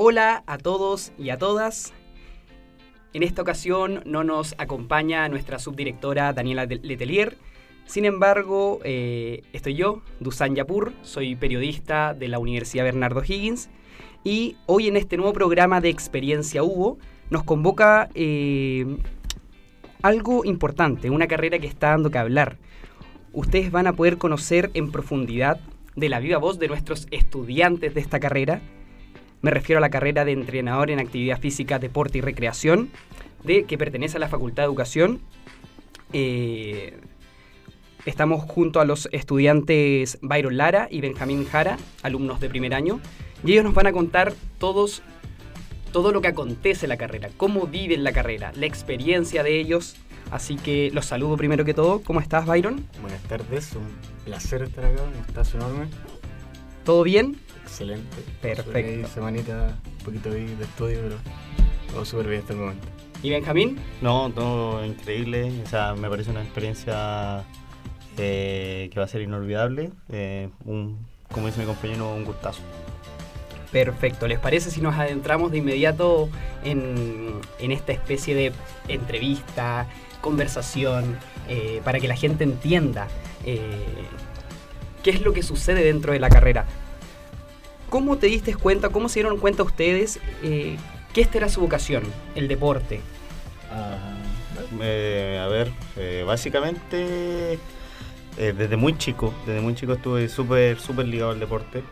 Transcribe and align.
Hola 0.00 0.44
a 0.46 0.58
todos 0.58 1.10
y 1.18 1.30
a 1.30 1.38
todas. 1.38 1.92
En 3.12 3.24
esta 3.24 3.42
ocasión 3.42 4.00
no 4.06 4.22
nos 4.22 4.54
acompaña 4.56 5.28
nuestra 5.28 5.58
subdirectora 5.58 6.32
Daniela 6.32 6.66
Letelier. 6.66 7.36
Sin 7.84 8.04
embargo, 8.04 8.78
eh, 8.84 9.42
estoy 9.52 9.74
yo, 9.74 10.02
Dusan 10.20 10.54
Yapur, 10.54 10.92
soy 11.02 11.34
periodista 11.34 12.14
de 12.14 12.28
la 12.28 12.38
Universidad 12.38 12.84
Bernardo 12.84 13.24
Higgins 13.24 13.70
y 14.22 14.54
hoy 14.66 14.86
en 14.86 14.96
este 14.96 15.16
nuevo 15.16 15.32
programa 15.32 15.80
de 15.80 15.88
Experiencia 15.88 16.62
Hugo 16.62 16.98
nos 17.28 17.42
convoca 17.42 18.08
eh, 18.14 18.86
algo 20.02 20.44
importante, 20.44 21.10
una 21.10 21.26
carrera 21.26 21.58
que 21.58 21.66
está 21.66 21.88
dando 21.88 22.12
que 22.12 22.18
hablar. 22.18 22.56
Ustedes 23.32 23.72
van 23.72 23.88
a 23.88 23.94
poder 23.94 24.16
conocer 24.16 24.70
en 24.74 24.92
profundidad 24.92 25.58
de 25.96 26.08
la 26.08 26.20
viva 26.20 26.38
voz 26.38 26.60
de 26.60 26.68
nuestros 26.68 27.08
estudiantes 27.10 27.94
de 27.94 28.00
esta 28.00 28.20
carrera 28.20 28.62
me 29.42 29.50
refiero 29.50 29.78
a 29.78 29.80
la 29.80 29.90
carrera 29.90 30.24
de 30.24 30.32
entrenador 30.32 30.90
en 30.90 30.98
actividad 30.98 31.40
física, 31.40 31.78
deporte 31.78 32.18
y 32.18 32.20
recreación, 32.20 32.90
de 33.44 33.64
que 33.64 33.78
pertenece 33.78 34.16
a 34.16 34.20
la 34.20 34.28
Facultad 34.28 34.64
de 34.64 34.66
Educación. 34.66 35.20
Eh, 36.12 36.98
estamos 38.04 38.42
junto 38.44 38.80
a 38.80 38.84
los 38.84 39.08
estudiantes 39.12 40.18
Byron 40.22 40.56
Lara 40.56 40.88
y 40.90 41.00
Benjamín 41.00 41.44
Jara, 41.44 41.78
alumnos 42.02 42.40
de 42.40 42.48
primer 42.48 42.74
año, 42.74 43.00
y 43.44 43.52
ellos 43.52 43.64
nos 43.64 43.74
van 43.74 43.86
a 43.86 43.92
contar 43.92 44.32
todos 44.58 45.02
todo 45.92 46.12
lo 46.12 46.20
que 46.20 46.28
acontece 46.28 46.86
en 46.86 46.90
la 46.90 46.96
carrera, 46.96 47.30
cómo 47.36 47.66
viven 47.66 48.04
la 48.04 48.12
carrera, 48.12 48.52
la 48.54 48.66
experiencia 48.66 49.42
de 49.42 49.58
ellos. 49.58 49.96
Así 50.30 50.56
que 50.56 50.90
los 50.92 51.06
saludo 51.06 51.38
primero 51.38 51.64
que 51.64 51.72
todo. 51.72 52.02
¿Cómo 52.02 52.20
estás, 52.20 52.44
Byron? 52.44 52.86
Buenas 53.00 53.22
tardes, 53.22 53.72
un 53.74 53.88
placer 54.26 54.62
estar 54.62 54.84
acá, 54.84 55.02
un 55.02 55.16
gustazo 55.22 55.56
enorme. 55.56 55.86
¿Todo 56.84 57.02
bien? 57.02 57.36
Excelente. 57.68 58.16
Perfecto. 58.40 59.08
semanita, 59.08 59.76
un 59.98 60.04
poquito 60.04 60.30
de 60.30 60.52
estudio, 60.54 61.00
pero 61.02 61.16
todo 61.92 62.04
súper 62.04 62.28
bien 62.28 62.40
hasta 62.40 62.54
el 62.54 62.58
momento. 62.60 62.88
¿Y 63.22 63.30
Benjamín? 63.30 63.78
No, 64.00 64.30
todo 64.30 64.84
increíble. 64.84 65.52
O 65.64 65.68
sea, 65.68 65.94
me 65.94 66.08
parece 66.08 66.30
una 66.30 66.42
experiencia 66.42 67.44
eh, 68.16 68.88
que 68.90 68.98
va 68.98 69.04
a 69.04 69.08
ser 69.08 69.20
inolvidable. 69.20 69.90
Eh, 70.08 70.48
un, 70.64 70.98
como 71.30 71.46
dice 71.46 71.60
mi 71.60 71.66
compañero, 71.66 72.14
un 72.14 72.24
gustazo. 72.24 72.62
Perfecto, 73.70 74.26
¿les 74.26 74.38
parece 74.38 74.70
si 74.70 74.80
nos 74.80 74.96
adentramos 74.96 75.52
de 75.52 75.58
inmediato 75.58 76.30
en, 76.64 77.40
esta 77.58 77.92
especie 77.92 78.34
de 78.34 78.52
entrevista, 78.88 79.86
conversación, 80.22 81.18
eh, 81.50 81.82
para 81.84 82.00
que 82.00 82.08
la 82.08 82.16
gente 82.16 82.44
entienda 82.44 83.08
qué 83.44 85.10
es 85.10 85.20
lo 85.20 85.34
que 85.34 85.42
sucede 85.42 85.84
dentro 85.84 86.14
de 86.14 86.18
la 86.18 86.30
carrera? 86.30 86.64
¿Cómo 87.90 88.18
te 88.18 88.26
diste 88.26 88.54
cuenta, 88.54 88.90
cómo 88.90 89.08
se 89.08 89.20
dieron 89.20 89.38
cuenta 89.38 89.62
ustedes 89.62 90.20
eh, 90.42 90.76
que 91.14 91.22
esta 91.22 91.38
era 91.38 91.48
su 91.48 91.60
vocación, 91.60 92.02
el 92.34 92.46
deporte? 92.46 93.00
Eh, 94.82 95.40
a 95.42 95.46
ver, 95.48 95.70
eh, 95.96 96.24
básicamente 96.26 97.58
desde 98.36 98.76
muy 98.76 98.96
chico, 98.96 99.34
desde 99.46 99.60
muy 99.60 99.74
chico 99.74 99.94
estuve 99.94 100.28
súper, 100.28 100.78
súper 100.78 101.08
ligado 101.08 101.32
al 101.32 101.40
deporte. 101.40 101.82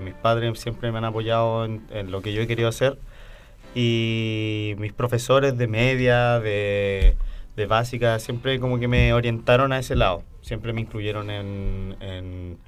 mis 0.00 0.14
padres 0.14 0.58
siempre 0.58 0.90
me 0.92 0.98
han 0.98 1.04
apoyado 1.04 1.66
en, 1.66 2.10
lo 2.10 2.22
que 2.22 2.32
yo 2.32 2.40
he 2.40 2.46
querido 2.46 2.68
hacer 2.68 2.98
y 3.74 4.74
mis 4.78 4.94
profesores 4.94 5.58
de 5.58 5.66
media, 5.66 6.40
de, 6.40 7.16
básica, 7.68 8.18
siempre 8.18 8.58
como 8.60 8.78
que 8.78 8.88
me 8.88 9.12
orientaron 9.12 9.72
a 9.72 9.78
ese 9.78 9.94
lado, 9.94 10.22
siempre 10.40 10.72
me 10.72 10.80
incluyeron 10.80 11.30
en 11.30 11.96
en 12.00 12.58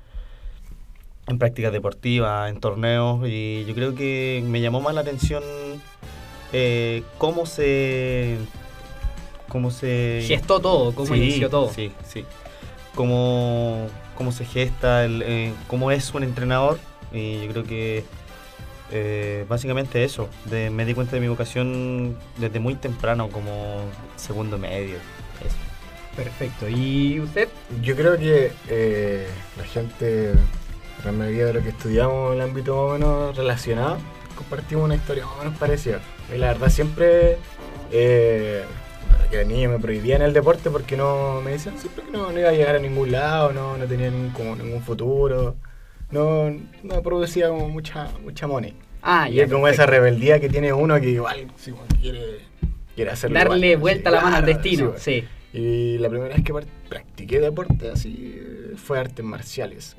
prácticas 1.39 1.73
deportivas, 1.73 2.51
en 2.51 2.61
torneos, 2.61 3.27
y 3.27 3.65
yo 3.67 3.75
creo 3.75 3.95
que 3.95 4.43
me 4.47 4.61
llamó 4.61 4.81
más 4.81 4.95
la 4.95 5.01
atención 5.01 5.43
eh, 6.53 7.03
cómo 7.19 7.47
se... 7.47 8.37
cómo 9.49 9.71
se... 9.71 10.23
Gestó 10.27 10.61
todo, 10.61 10.95
cómo 10.95 11.15
inició 11.15 11.49
todo. 11.49 11.73
Sí, 11.73 11.93
sí. 12.07 12.25
Cómo, 12.95 13.87
cómo 14.17 14.33
se 14.33 14.45
gesta, 14.45 15.05
el, 15.05 15.23
eh, 15.25 15.53
cómo 15.67 15.91
es 15.91 16.13
un 16.15 16.23
entrenador, 16.23 16.79
y 17.13 17.41
yo 17.45 17.49
creo 17.51 17.65
que 17.65 18.05
eh, 18.93 19.47
básicamente 19.49 20.05
eso, 20.05 20.29
de, 20.45 20.71
me 20.71 20.85
di 20.85 20.95
cuenta 20.95 21.17
de 21.17 21.21
mi 21.21 21.29
vocación 21.29 22.17
desde 22.37 22.61
muy 22.61 22.75
temprano, 22.75 23.31
como 23.31 23.81
segundo 24.17 24.59
medio. 24.59 24.97
Perfecto. 26.15 26.69
¿Y 26.69 27.19
usted? 27.19 27.49
Yo 27.83 27.97
creo 27.97 28.17
que 28.17 28.53
la 29.57 29.65
gente 29.65 30.35
la 31.05 31.13
mayoría 31.13 31.47
de 31.47 31.55
lo 31.55 31.63
que 31.63 31.69
estudiamos 31.71 32.33
en 32.33 32.41
el 32.41 32.49
ámbito 32.49 32.75
más 32.75 32.85
o 32.85 32.93
menos 32.93 33.37
relacionado, 33.37 33.99
compartimos 34.37 34.85
una 34.85 34.95
historia 34.95 35.25
más 35.27 35.35
o 35.35 35.39
menos 35.39 35.59
parecida. 35.59 36.01
Y 36.35 36.39
la 36.39 36.49
verdad 36.49 36.69
siempre 36.71 37.37
eh, 37.93 38.65
que 39.31 39.39
de 39.39 39.45
niño 39.45 39.71
me 39.71 39.79
prohibían 39.79 40.23
el 40.23 40.33
deporte 40.33 40.71
porque 40.71 40.97
no 40.97 41.41
me 41.43 41.53
decían 41.53 41.79
siempre 41.79 42.05
que 42.05 42.11
no, 42.11 42.37
iba 42.39 42.49
a 42.49 42.53
llegar 42.53 42.77
a 42.77 42.79
ningún 42.79 43.13
lado, 43.13 43.53
no, 43.53 43.77
no 43.77 43.85
tenía 43.87 44.11
ningún, 44.11 44.31
como 44.31 44.57
ningún 44.57 44.83
futuro, 44.83 45.57
no, 46.11 46.51
no 46.83 47.03
producía 47.03 47.49
como 47.49 47.69
mucha, 47.69 48.09
mucha 48.23 48.47
money. 48.47 48.75
Ah, 49.03 49.29
y 49.29 49.41
es 49.41 49.51
como 49.51 49.69
esa 49.69 49.85
rebeldía 49.85 50.41
que 50.41 50.49
tiene 50.49 50.73
uno 50.73 50.99
que 50.99 51.11
igual, 51.11 51.47
quiere, 52.01 52.39
quiere 52.95 53.11
hacerlo. 53.11 53.39
Darle 53.39 53.77
vuelta 53.77 54.09
a 54.09 54.13
la 54.13 54.21
mano 54.23 54.37
al 54.37 54.47
destino, 54.47 54.95
sí. 54.97 55.25
Y 55.53 55.99
la 55.99 56.09
primera 56.09 56.35
vez 56.35 56.43
que 56.43 56.53
practiqué 56.89 57.39
deporte 57.39 57.91
así 57.91 58.41
fue 58.77 58.99
artes 58.99 59.25
marciales, 59.25 59.97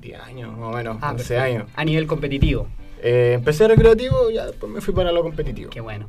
10 0.00 0.20
años, 0.20 0.56
más 0.56 0.72
o 0.72 0.76
menos, 0.76 1.02
11 1.02 1.38
ah, 1.38 1.42
años. 1.42 1.70
A 1.74 1.84
nivel 1.84 2.06
competitivo. 2.06 2.68
Eh, 3.02 3.32
empecé 3.34 3.68
recreativo 3.68 4.30
y 4.30 4.34
ya 4.34 4.46
después 4.46 4.72
me 4.72 4.80
fui 4.80 4.94
para 4.94 5.12
lo 5.12 5.22
competitivo. 5.22 5.70
Qué 5.70 5.80
bueno. 5.80 6.08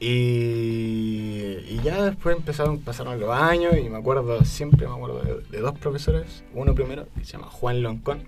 Y, 0.00 1.58
y 1.68 1.80
ya 1.82 2.04
después 2.04 2.36
empezaron, 2.36 2.78
pasaron 2.78 3.18
los 3.18 3.30
años 3.30 3.76
y 3.76 3.88
me 3.88 3.98
acuerdo, 3.98 4.44
siempre 4.44 4.86
me 4.86 4.94
acuerdo 4.94 5.42
de, 5.50 5.58
dos 5.58 5.76
profesores. 5.78 6.44
Uno 6.54 6.74
primero, 6.74 7.06
que 7.16 7.24
se 7.24 7.32
llama 7.32 7.48
Juan 7.48 7.82
Loncón. 7.82 8.22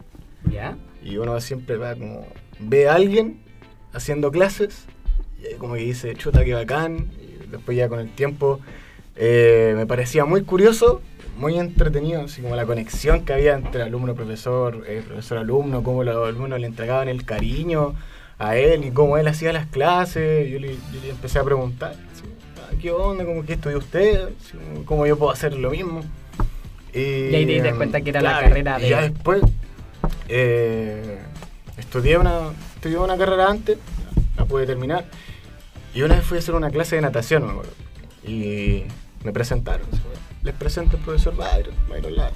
¿Ya? 0.50 0.76
Y 1.04 1.18
uno 1.18 1.40
siempre 1.40 1.76
va 1.76 1.94
como, 1.94 2.26
ve 2.58 2.88
a 2.88 2.94
alguien 2.94 3.40
haciendo 3.92 4.30
clases 4.30 4.86
y 5.38 5.54
como 5.56 5.74
que 5.74 5.82
dice, 5.82 6.14
chuta, 6.14 6.44
qué 6.44 6.54
bacán. 6.54 7.10
Y 7.20 7.46
después 7.50 7.76
ya 7.76 7.88
con 7.88 8.00
el 8.00 8.10
tiempo 8.10 8.58
eh, 9.16 9.74
me 9.76 9.86
parecía 9.86 10.24
muy 10.24 10.42
curioso 10.42 11.02
muy 11.40 11.58
entretenido, 11.58 12.22
así 12.22 12.42
como 12.42 12.54
la 12.54 12.66
conexión 12.66 13.24
que 13.24 13.32
había 13.32 13.54
entre 13.54 13.82
alumno-profesor, 13.82 14.84
eh, 14.86 15.02
profesor-alumno, 15.06 15.82
cómo 15.82 16.04
los 16.04 16.28
alumnos 16.28 16.60
le 16.60 16.66
entregaban 16.66 17.08
el 17.08 17.24
cariño 17.24 17.94
a 18.38 18.56
él 18.56 18.84
y 18.84 18.90
cómo 18.90 19.16
él 19.16 19.26
hacía 19.26 19.50
las 19.52 19.66
clases. 19.66 20.48
Yo 20.50 20.58
le, 20.60 20.76
empecé 21.08 21.38
a 21.38 21.44
preguntar, 21.44 21.94
ah, 22.58 22.74
¿qué 22.80 22.90
onda? 22.92 23.24
¿Cómo 23.24 23.44
que 23.46 23.54
estudió 23.54 23.78
usted? 23.78 24.28
¿Cómo 24.84 25.06
yo 25.06 25.18
puedo 25.18 25.32
hacer 25.32 25.54
lo 25.54 25.70
mismo? 25.70 26.02
Y, 26.92 27.34
ahí 27.34 27.46
te 27.46 27.62
das 27.62 27.74
cuenta 27.74 28.02
que 28.02 28.10
era 28.10 28.20
la 28.20 28.40
carrera 28.40 28.78
de... 28.78 28.86
Y 28.86 28.90
ya 28.90 29.00
después 29.00 29.42
eh, 30.28 31.20
estudié, 31.78 32.18
una, 32.18 32.50
estudié 32.74 32.98
una 32.98 33.16
carrera 33.16 33.48
antes, 33.48 33.78
la 34.36 34.44
pude 34.44 34.66
terminar, 34.66 35.06
y 35.94 36.02
una 36.02 36.16
vez 36.16 36.24
fui 36.24 36.36
a 36.36 36.40
hacer 36.40 36.54
una 36.54 36.70
clase 36.70 36.96
de 36.96 37.02
natación, 37.02 37.46
me 37.46 37.52
acuerdo, 37.52 37.72
y 38.26 38.84
me 39.24 39.32
presentaron 39.32 39.86
les 40.42 40.54
presento 40.54 40.96
al 40.96 41.02
profesor 41.02 41.34
Byron, 41.36 41.74
Byron 41.88 42.16
Lara. 42.16 42.32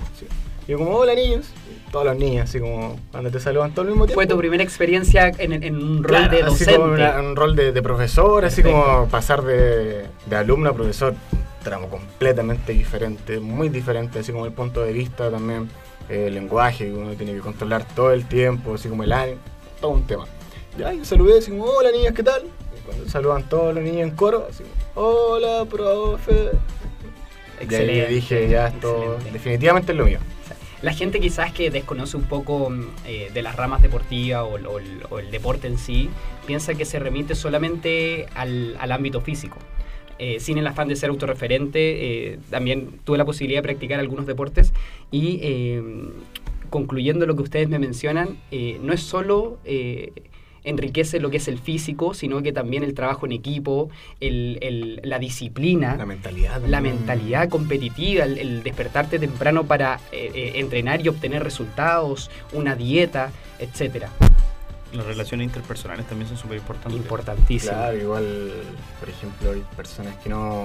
Y 0.67 0.71
yo 0.71 0.79
como, 0.79 0.97
hola 0.97 1.15
niños, 1.15 1.47
todos 1.93 2.07
los 2.07 2.17
niños, 2.17 2.49
así 2.49 2.59
como 2.59 2.99
cuando 3.11 3.31
te 3.31 3.39
saludan 3.39 3.73
todo 3.73 3.83
al 3.83 3.89
mismo 3.89 4.07
tiempo. 4.07 4.19
Fue 4.19 4.27
tu 4.27 4.39
primera 4.39 4.63
experiencia 4.63 5.31
en, 5.39 5.53
un 5.75 6.03
rol 6.03 6.31
de 6.31 6.43
docente. 6.43 6.71
Así 6.71 6.81
como 6.81 7.29
un 7.29 7.37
rol 7.37 7.57
de, 7.57 7.83
profesor, 7.83 8.45
así 8.45 8.63
como 8.63 9.07
pasar 9.09 9.43
de, 9.43 10.07
alumno 10.35 10.71
a 10.71 10.73
profesor, 10.73 11.15
tramo 11.63 11.89
completamente 11.89 12.73
diferente, 12.73 13.41
muy 13.41 13.69
diferente, 13.69 14.19
así 14.19 14.33
como 14.33 14.47
el 14.47 14.53
punto 14.53 14.83
de 14.83 14.93
vista 14.93 15.31
también, 15.31 15.69
el 16.09 16.35
lenguaje 16.35 16.87
que 16.87 16.93
uno 16.93 17.15
tiene 17.15 17.35
que 17.35 17.41
controlar 17.41 17.87
todo 17.95 18.13
el 18.13 18.27
tiempo, 18.27 18.75
así 18.75 18.89
como 18.89 19.03
el 19.03 19.13
ánimo, 19.13 19.41
todo 19.81 19.91
un 19.93 20.07
tema. 20.07 20.25
Ya, 20.79 20.93
yo 20.93 21.05
saludé, 21.05 21.39
así 21.39 21.51
como, 21.51 21.65
hola 21.65 21.91
niños, 21.93 22.15
¿qué 22.15 22.23
tal? 22.23 22.43
Y 22.45 22.87
cuando 22.87 23.09
saludan 23.09 23.49
todos 23.49 23.75
los 23.75 23.85
niños 23.85 24.03
en 24.03 24.11
coro, 24.13 24.47
así 24.51 24.65
como, 24.95 25.07
hola 25.07 25.65
profe, 25.67 26.53
Excelente. 27.61 28.11
Y 28.13 28.15
dije, 28.17 28.49
ya 28.49 28.69
esto 28.69 29.19
definitivamente 29.33 29.93
es 29.93 29.99
lo 29.99 30.05
mío. 30.07 30.19
La 30.83 30.93
gente 30.93 31.19
quizás 31.19 31.51
que 31.53 31.71
desconoce 31.71 32.17
un 32.17 32.25
poco 32.25 32.69
mm, 32.69 32.83
eh, 33.07 33.31
de 33.33 33.43
las 33.43 33.57
ramas 33.57 33.81
deportivas 33.81 34.43
o, 34.43 34.55
o 34.55 34.79
el- 34.79 35.03
o 35.09 35.19
el 35.19 35.31
deporte 35.31 35.67
en 35.67 35.79
sí, 35.79 36.11
piensa 36.47 36.75
que 36.75 36.85
se 36.85 36.99
remite 36.99 37.35
solamente 37.35 38.27
al, 38.35 38.77
al 38.79 38.93
ámbito 38.93 39.21
físico. 39.23 39.57
Eh, 40.19 40.39
sin 40.41 40.59
el 40.59 40.67
afán 40.67 40.89
de 40.89 40.97
ser 40.97 41.09
autorreferente, 41.11 42.33
eh, 42.35 42.39
también 42.51 43.01
tuve 43.05 43.17
la 43.19 43.25
posibilidad 43.25 43.59
de 43.61 43.63
practicar 43.65 43.99
algunos 43.99 44.27
deportes 44.27 44.73
y 45.11 45.41
eh, 45.43 45.83
concluyendo 46.71 47.27
lo 47.27 47.35
que 47.35 47.43
ustedes 47.43 47.69
me 47.69 47.79
mencionan, 47.79 48.37
eh, 48.51 48.79
no 48.83 48.93
es 48.93 49.01
solo 49.01 49.59
eh, 49.65 50.13
enriquece 50.65 51.21
lo 51.21 51.31
que 51.31 51.37
es 51.37 51.47
el 51.49 51.59
físico, 51.59 52.15
sino 52.15 52.43
que 52.43 52.53
también 52.53 52.83
el 52.83 52.95
trabajo 52.95 53.27
en 53.27 53.33
equipo, 53.33 53.91
el- 54.21 54.59
el- 54.63 55.01
la 55.05 55.19
disciplina, 55.19 55.97
La 55.97 56.07
mentalidad. 56.07 56.61
la 56.67 56.81
mentalidad 56.81 57.49
competitiva, 57.49 58.25
el, 58.25 58.39
el 58.39 58.63
despertarte 58.63 59.19
temprano 59.19 59.65
para 59.65 60.01
eh, 60.13 60.31
eh, 60.35 60.53
entrenar 60.57 61.01
y 61.05 61.09
obtener 61.09 61.43
resultados, 61.45 62.31
una 62.53 62.75
dieta, 62.75 63.31
etcétera. 63.59 64.09
Las 64.93 65.07
relaciones 65.07 65.47
interpersonales 65.47 66.07
también 66.07 66.29
son 66.29 66.37
súper 66.39 66.59
importantes. 66.59 66.97
Importantísimo. 67.01 67.73
Claro, 67.73 67.97
igual, 67.99 68.53
por 69.01 69.09
ejemplo, 69.09 69.51
hay 69.51 69.65
personas 69.75 70.15
que 70.23 70.29
no, 70.29 70.65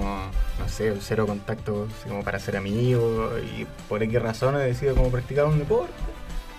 no 0.59 0.67
sé, 0.69 0.93
cero 1.01 1.25
contacto 1.25 1.87
como 2.07 2.23
para 2.23 2.37
ser 2.37 2.55
amigos 2.55 3.31
y 3.57 3.65
por 3.87 4.07
qué 4.07 4.19
razones 4.19 4.61
decide 4.61 4.93
como 4.93 5.09
practicar 5.09 5.45
un 5.45 5.57
deporte. 5.57 5.91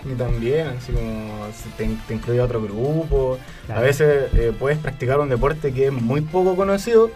Y 0.05 0.15
también, 0.15 0.69
así 0.69 0.93
como 0.93 1.47
te, 1.77 1.89
te 2.09 2.15
incluye 2.15 2.41
a 2.41 2.45
otro 2.45 2.63
grupo. 2.63 3.39
Claro. 3.67 3.81
A 3.81 3.85
veces 3.85 4.33
eh, 4.35 4.53
puedes 4.59 4.79
practicar 4.79 5.21
un 5.21 5.29
deporte 5.29 5.73
que 5.73 5.87
es 5.87 5.93
muy 5.93 6.21
poco 6.23 6.57
conocido 6.57 7.11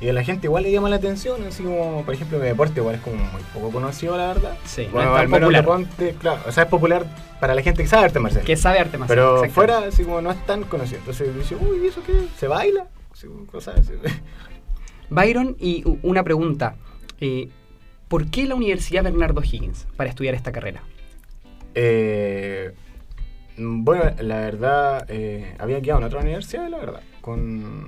y 0.00 0.08
a 0.08 0.12
la 0.12 0.22
gente 0.22 0.46
igual 0.46 0.62
le 0.62 0.70
llama 0.70 0.88
la 0.88 0.96
atención. 0.96 1.42
Así 1.48 1.64
como, 1.64 2.04
por 2.04 2.14
ejemplo, 2.14 2.38
mi 2.38 2.44
deporte 2.46 2.78
igual 2.80 2.94
es 2.94 3.00
como 3.00 3.16
muy 3.16 3.42
poco 3.52 3.70
conocido, 3.70 4.16
la 4.16 4.28
verdad. 4.28 4.56
Sí, 4.64 4.86
no 4.86 4.92
Bueno, 4.92 5.10
es 5.10 5.14
tan 5.16 5.20
al 5.22 5.28
menos 5.28 5.64
popular. 5.64 6.14
claro, 6.20 6.40
o 6.46 6.52
sea, 6.52 6.62
es 6.64 6.68
popular 6.70 7.06
para 7.40 7.54
la 7.56 7.62
gente 7.62 7.82
que 7.82 7.88
sabe 7.88 8.04
arte 8.04 8.20
marcial. 8.20 8.44
Que 8.44 8.56
sabe 8.56 8.78
arte 8.78 8.98
marcial. 8.98 9.18
Pero 9.18 9.50
fuera, 9.50 9.78
así 9.78 10.04
como 10.04 10.20
no 10.20 10.30
es 10.30 10.46
tan 10.46 10.62
conocido. 10.62 10.98
Entonces 11.00 11.34
dice, 11.36 11.56
uy, 11.56 11.80
¿y 11.84 11.88
¿eso 11.88 12.00
qué? 12.06 12.12
¿Se 12.38 12.46
baila? 12.46 12.86
Así, 13.12 13.26
cosas 13.50 13.80
así. 13.80 13.92
Byron, 15.10 15.56
y 15.58 15.82
una 16.02 16.22
pregunta. 16.22 16.76
eh, 17.20 17.48
¿Por 18.08 18.30
qué 18.30 18.46
la 18.46 18.54
Universidad 18.54 19.02
Bernardo 19.02 19.42
Higgins 19.42 19.86
para 19.96 20.08
estudiar 20.08 20.34
esta 20.34 20.50
carrera? 20.52 20.82
Eh, 21.80 22.72
bueno, 23.56 24.10
la 24.20 24.40
verdad, 24.40 25.06
eh, 25.08 25.54
había 25.58 25.80
quedado 25.80 26.00
en 26.00 26.06
otra 26.06 26.20
universidad, 26.20 26.68
la 26.68 26.78
verdad. 26.78 27.00
Con, 27.20 27.86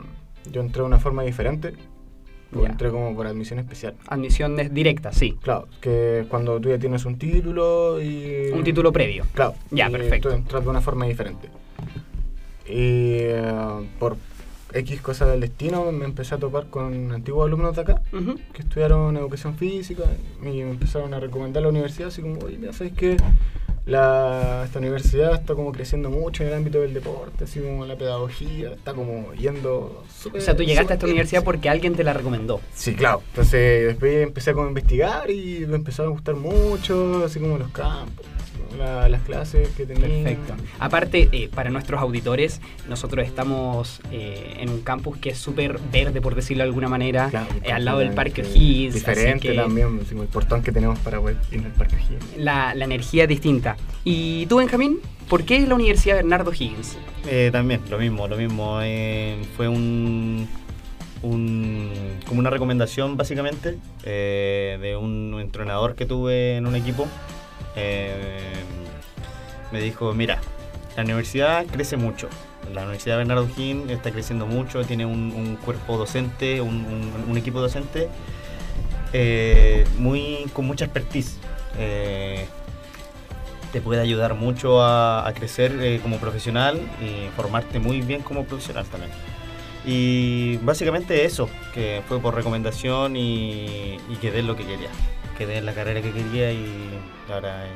yo 0.51 0.61
entré 0.61 0.83
de 0.83 0.87
una 0.87 0.99
forma 0.99 1.25
diferente. 1.25 1.75
Yo 2.53 2.67
entré 2.67 2.91
como 2.91 3.15
por 3.17 3.27
admisión 3.27 3.59
especial. 3.59 3.95
Admisión 4.07 4.57
directa, 4.73 5.13
sí. 5.13 5.37
Claro, 5.43 5.67
que 5.81 6.27
cuando 6.29 6.61
tú 6.61 6.69
ya 6.69 6.79
tienes 6.79 7.05
un 7.05 7.19
título 7.19 8.01
y... 8.01 8.51
Un 8.53 8.63
título 8.63 8.93
previo. 8.93 9.25
Claro. 9.35 9.55
Ya, 9.73 9.91
perfecto. 9.91 10.29
Tú 10.29 10.35
entras 10.37 10.63
de 10.63 10.71
una 10.71 10.81
forma 10.81 11.07
diferente. 11.07 11.49
Y 12.67 13.19
eh, 13.23 13.89
por 13.99 14.17
X 14.73 15.01
cosas 15.01 15.29
del 15.31 15.41
destino 15.41 15.91
me 15.91 16.05
empecé 16.05 16.37
a 16.37 16.39
topar 16.39 16.67
con 16.67 17.13
antiguos 17.13 17.47
alumnos 17.47 17.75
de 17.75 17.83
acá. 17.83 18.03
Que 18.53 18.63
estudiaron 18.63 19.17
educación 19.17 19.57
física 19.57 20.05
y 20.43 20.45
me 20.45 20.71
empezaron 20.71 21.13
a 21.15 21.21
recomendar 21.21 21.63
la 21.63 21.69
universidad, 21.69 22.09
así 22.09 22.23
como, 22.23 22.39
oye, 22.41 22.59
mira, 22.59 22.73
¿sabes 22.73 22.93
qué? 22.93 23.17
La, 23.87 24.63
esta 24.67 24.79
universidad 24.79 25.35
está 25.35 25.55
como 25.55 25.73
creciendo 25.73 26.11
mucho 26.11 26.43
en 26.43 26.51
el 26.51 26.55
ámbito 26.55 26.81
del 26.81 26.95
deporte, 26.95 27.45
así 27.45 27.61
como 27.61 27.87
la 27.87 27.97
pedagogía, 27.97 28.73
está 28.73 28.93
como 28.93 29.33
yendo 29.35 30.05
O 30.05 30.05
súper... 30.23 30.43
sea, 30.43 30.55
tú 30.55 30.63
llegaste 30.63 30.93
a 30.93 30.95
esta 30.95 31.07
bien, 31.07 31.15
universidad 31.15 31.41
sí. 31.41 31.45
porque 31.45 31.69
alguien 31.71 31.95
te 31.95 32.05
la 32.05 32.13
recomendó. 32.13 32.61
Sí, 32.75 32.95
claro. 32.95 33.23
Entonces 33.31 33.87
después 33.87 34.23
empecé 34.23 34.53
como 34.53 34.67
a 34.67 34.69
investigar 34.69 35.31
y 35.31 35.65
me 35.67 35.77
empezaron 35.77 36.13
a 36.13 36.15
gustar 36.15 36.37
mucho, 36.37 37.25
así 37.25 37.41
como 37.41 37.59
los 37.59 37.71
campos, 37.73 38.25
la- 38.79 39.09
las 39.09 39.23
clases 39.23 39.69
que 39.71 39.87
tenían. 39.87 40.11
Perfecto. 40.25 40.55
Aparte, 40.79 41.29
eh, 41.33 41.49
para 41.55 41.71
nuestros 41.71 42.01
auditores, 42.01 42.61
nosotros 42.89 43.27
estamos 43.27 44.01
eh, 44.11 44.57
en 44.61 44.69
un 44.71 44.81
campus 44.83 45.17
que 45.19 45.31
es 45.31 45.39
súper 45.39 45.79
verde, 45.93 46.21
por 46.21 46.35
decirlo 46.35 46.63
de 46.65 46.69
alguna 46.69 46.89
manera, 46.89 47.29
Claro, 47.31 47.47
eh, 47.63 47.73
al 47.73 47.85
lado 47.85 47.99
del 47.99 48.13
Parque 48.13 48.43
O'Higgins. 48.43 48.95
así 48.95 48.99
Diferente 49.05 49.49
que 49.49 49.55
también, 49.55 50.01
el 50.11 50.27
portón 50.29 50.63
que 50.63 50.73
tenemos 50.73 50.99
para 51.01 51.21
poder 51.21 51.37
ir 51.53 51.65
al 51.65 51.73
Parque 51.73 51.97
O'Higgins. 51.97 52.37
La, 52.39 52.75
la 52.75 52.85
energía 52.85 53.25
es 53.25 53.29
distinta. 53.29 53.77
¿Y 54.05 54.47
tú, 54.47 54.57
Benjamín? 54.57 54.99
¿Por 55.29 55.45
qué 55.45 55.61
la 55.67 55.75
Universidad 55.77 56.17
Bernardo 56.17 56.53
Higgins? 56.53 56.97
Eh, 57.29 57.51
también, 57.53 57.81
lo 57.91 57.99
mismo, 57.99 58.27
lo 58.27 58.37
mismo. 58.37 58.81
eh, 58.83 59.37
fue 59.57 59.69
un, 59.69 60.49
un- 61.23 61.91
como 62.27 62.41
una 62.41 62.51
recomendación 62.51 63.17
básicamente 63.17 63.77
eh, 64.05 64.79
de 64.81 64.97
un 64.97 65.37
entrenador 65.41 65.95
que 65.95 66.07
tuve 66.07 66.57
en 66.57 66.67
un 66.67 66.75
equipo. 66.75 67.07
Eh, 67.77 68.53
me 69.73 69.81
dijo, 69.81 70.13
mira, 70.15 70.41
la 70.97 71.03
universidad 71.03 71.67
crece 71.67 71.97
mucho. 71.97 72.29
La 72.73 72.83
Universidad 72.83 73.17
Bernardo 73.17 73.49
Higgins 73.49 73.91
está 73.91 74.11
creciendo 74.11 74.47
mucho, 74.47 74.85
tiene 74.85 75.07
un, 75.07 75.57
cuerpo 75.65 75.97
docente, 75.97 76.61
un, 76.61 77.37
equipo 77.37 77.61
docente 77.61 78.09
eh, 79.13 79.85
muy, 79.99 80.47
con 80.53 80.67
mucha 80.67 80.85
expertise. 80.85 81.39
Eh, 81.79 82.47
te 83.73 83.81
puede 83.81 84.01
ayudar 84.01 84.35
mucho 84.35 84.83
a, 84.83 85.33
crecer 85.35 86.01
como 86.03 86.19
profesional 86.19 86.81
y 87.01 87.29
formarte 87.37 87.79
muy 87.79 88.03
bien 88.03 88.23
como 88.23 88.45
profesional 88.45 88.85
también. 88.87 89.13
Y 89.87 90.59
básicamente 90.59 91.25
eso, 91.25 91.49
que 91.73 92.03
fue 92.07 92.21
por 92.21 92.35
recomendación 92.35 93.17
y, 93.17 93.97
y 94.09 94.17
quedé 94.21 94.43
lo 94.43 94.55
que 94.55 94.67
quería. 94.67 94.91
Quedé 95.41 95.57
en 95.57 95.65
la 95.65 95.73
carrera 95.73 96.03
que 96.03 96.13
quería 96.13 96.53
y 96.53 97.01
ahora 97.33 97.65
eh, 97.65 97.71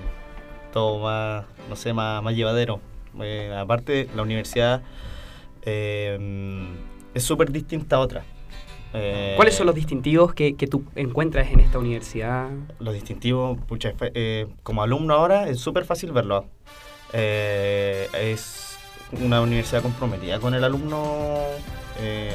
todo 0.70 0.98
más, 0.98 1.46
no 1.70 1.76
sé, 1.76 1.94
más, 1.94 2.22
más 2.22 2.36
llevadero. 2.36 2.78
Eh, 3.22 3.56
aparte, 3.58 4.06
la 4.14 4.20
universidad 4.20 4.82
eh, 5.62 6.68
es 7.14 7.22
súper 7.22 7.50
distinta 7.50 7.96
a 7.96 8.00
otra. 8.00 8.22
Eh, 8.92 9.32
¿Cuáles 9.36 9.54
son 9.54 9.64
los 9.64 9.74
distintivos 9.74 10.34
que, 10.34 10.56
que 10.56 10.66
tú 10.66 10.84
encuentras 10.94 11.50
en 11.52 11.60
esta 11.60 11.78
universidad? 11.78 12.50
los 12.80 12.92
distintivos, 12.92 13.58
pucha, 13.66 13.94
eh, 14.12 14.46
como 14.62 14.82
alumno 14.82 15.14
ahora 15.14 15.48
es 15.48 15.58
súper 15.58 15.86
fácil 15.86 16.12
verlo. 16.12 16.44
Es 17.14 18.76
una 19.22 19.40
universidad 19.40 19.80
comprometida 19.80 20.38
con 20.38 20.52
el 20.52 20.64
alumno 20.64 21.38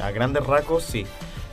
a 0.01 0.09
grandes 0.09 0.43
rasgos, 0.43 0.81
sí. 0.81 1.05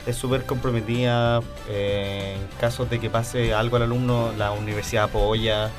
Es 0.07 0.15
súper 0.15 0.45
comprometida. 0.45 1.41
eh, 1.69 2.37
en 2.37 2.59
casos 2.59 2.89
de 2.89 2.99
que 2.99 3.09
pase 3.09 3.53
algo 3.53 3.75
al 3.75 3.83
alumno, 3.83 4.31
la 4.37 4.51
universidad 4.51 5.03
apoya. 5.05 5.69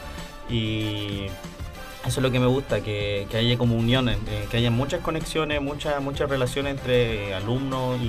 Y 0.51 1.27
eso 2.07 2.21
es 2.21 2.23
lo 2.23 2.31
que 2.31 2.41
me 2.41 2.47
gusta, 2.47 2.81
que, 2.81 3.27
que 3.31 3.37
haya 3.37 3.59
como 3.59 3.77
unión, 3.77 4.09
eh, 4.09 4.17
que 4.51 4.57
haya 4.57 4.71
muchas 4.71 5.01
conexiones, 5.01 5.61
muchas 5.61 6.01
muchas 6.01 6.31
relaciones 6.31 6.77
entre 6.79 7.35
alumnos 7.35 7.99
y, 8.01 8.07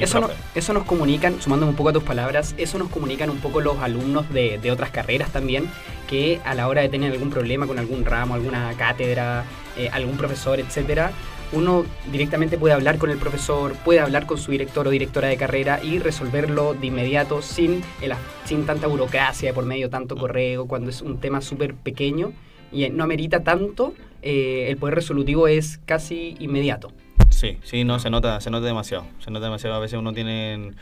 y 0.00 0.02
Eso, 0.04 0.20
no- 0.20 0.28
eso 0.54 0.72
nos 0.72 0.84
comunican, 0.84 1.40
sumándome 1.40 1.70
un 1.70 1.76
poco 1.76 1.88
a 1.88 1.92
tus 1.92 2.04
palabras, 2.04 2.54
eso 2.58 2.78
nos 2.78 2.90
comunican 2.90 3.30
un 3.30 3.38
poco 3.38 3.60
los 3.60 3.78
alumnos 3.78 4.28
de, 4.32 4.58
de 4.58 4.70
otras 4.70 4.90
carreras 4.90 5.30
también, 5.30 5.68
que 6.08 6.40
a 6.44 6.54
la 6.54 6.68
hora 6.68 6.82
de 6.82 6.88
tener 6.88 7.10
algún 7.12 7.30
problema 7.30 7.66
con 7.66 7.78
algún 7.80 8.04
ramo, 8.04 8.34
alguna 8.34 8.72
cátedra, 8.76 9.44
eh, 9.76 9.88
algún 9.92 10.16
profesor, 10.16 10.60
etcétera, 10.60 11.10
uno 11.54 11.84
directamente 12.10 12.58
puede 12.58 12.74
hablar 12.74 12.98
con 12.98 13.10
el 13.10 13.18
profesor, 13.18 13.74
puede 13.84 14.00
hablar 14.00 14.26
con 14.26 14.38
su 14.38 14.50
director 14.50 14.86
o 14.86 14.90
directora 14.90 15.28
de 15.28 15.36
carrera 15.36 15.80
y 15.82 15.98
resolverlo 15.98 16.74
de 16.74 16.86
inmediato 16.88 17.42
sin, 17.42 17.82
el 18.02 18.12
sin 18.44 18.66
tanta 18.66 18.86
burocracia 18.86 19.54
por 19.54 19.64
medio, 19.64 19.90
tanto 19.90 20.16
correo, 20.16 20.66
cuando 20.66 20.90
es 20.90 21.02
un 21.02 21.20
tema 21.20 21.40
súper 21.40 21.74
pequeño 21.74 22.32
y 22.72 22.84
eh, 22.84 22.90
no 22.90 23.04
amerita 23.04 23.42
tanto, 23.42 23.94
eh, 24.22 24.66
el 24.68 24.76
poder 24.76 24.96
resolutivo 24.96 25.48
es 25.48 25.78
casi 25.84 26.34
inmediato. 26.40 26.92
Sí, 27.30 27.58
sí, 27.62 27.84
no, 27.84 27.98
se 27.98 28.10
nota, 28.10 28.40
se 28.40 28.50
nota 28.50 28.66
demasiado. 28.66 29.06
Se 29.18 29.30
nota 29.30 29.46
demasiado. 29.46 29.76
A 29.76 29.80
veces 29.80 29.98
uno 29.98 30.12
tiene. 30.12 30.72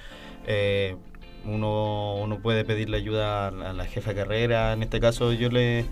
eh, 0.47 0.97
uno, 1.45 2.17
uno 2.17 2.39
puede 2.39 2.65
pedirle 2.65 2.99
ayuda 2.99 3.49
a 3.49 3.51
la, 3.51 3.71
a 3.71 3.73
la 3.73 3.85
jefa 3.87 4.11
de 4.11 4.17
carrera. 4.17 4.73
En 4.73 4.83
este 4.83 5.01
caso, 5.01 5.33
yo 5.33 5.49
le. 5.49 5.87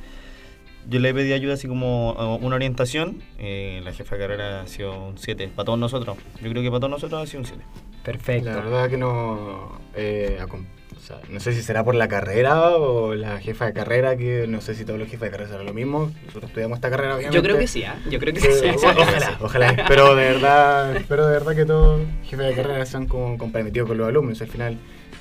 Yo 0.88 0.98
le 0.98 1.12
pedí 1.14 1.32
ayuda 1.32 1.54
así 1.54 1.68
como 1.68 2.16
eh, 2.18 2.44
una 2.44 2.56
orientación. 2.56 3.22
eh, 3.38 3.80
la 3.84 3.92
jefa 3.92 4.16
de 4.16 4.20
carrera 4.22 4.62
ha 4.62 4.66
sido 4.66 5.08
un 5.08 5.18
7 5.18 5.48
para 5.54 5.66
todos 5.66 5.78
nosotros. 5.78 6.16
Yo 6.42 6.50
creo 6.50 6.62
que 6.62 6.68
para 6.70 6.80
todos 6.80 6.90
nosotros 6.90 7.22
ha 7.22 7.26
sido 7.26 7.40
un 7.40 7.46
7. 7.46 7.62
Perfecto. 8.04 8.48
La 8.50 8.56
verdad 8.56 8.88
que 8.88 8.96
no. 8.96 9.78
eh, 9.94 10.38
acom- 10.40 10.64
o 10.96 11.02
sea, 11.02 11.18
no 11.30 11.40
sé 11.40 11.52
si 11.54 11.62
será 11.62 11.82
por 11.84 11.94
la 11.94 12.08
carrera 12.08 12.70
o 12.76 13.14
la 13.14 13.38
jefa 13.40 13.66
de 13.66 13.72
carrera, 13.72 14.16
que 14.16 14.46
no 14.48 14.60
sé 14.60 14.74
si 14.74 14.84
todos 14.84 14.98
los 14.98 15.08
jefes 15.08 15.22
de 15.22 15.30
carrera 15.30 15.50
serán 15.50 15.66
lo 15.66 15.72
mismo. 15.74 16.10
Nosotros 16.26 16.50
estudiamos 16.50 16.76
esta 16.76 16.90
carrera, 16.90 17.14
obviamente. 17.16 17.36
Yo 17.36 17.42
creo 17.42 17.58
que 17.58 17.66
sí, 17.66 17.84
¿ah? 17.84 17.98
Yo 18.10 18.18
creo 18.18 18.34
que 18.34 18.40
Eh, 18.40 18.52
sí. 18.52 18.68
ojalá, 18.98 19.38
ojalá. 19.40 19.84
Pero 19.88 20.14
de 20.14 20.24
verdad, 20.24 20.96
espero 20.96 21.26
de 21.26 21.32
verdad 21.32 21.54
que 21.56 21.64
todos 21.64 22.00
los 22.00 22.08
jefes 22.28 22.46
de 22.48 22.54
carrera 22.54 22.84
sean 22.86 23.06
como 23.06 23.36
comprometidos 23.38 23.88
con 23.88 23.98
los 23.98 24.08
alumnos. 24.08 24.40
Al 24.42 24.48
final, 24.48 24.78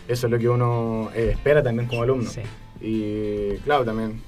eso 0.08 0.28
es 0.28 0.32
lo 0.32 0.38
que 0.40 0.50
uno 0.50 1.10
eh, 1.16 1.30
espera 1.34 1.64
también 1.64 1.88
como 1.88 2.04
alumno. 2.04 2.30
Y 2.82 3.58
claro, 3.66 3.84
también 3.86 4.22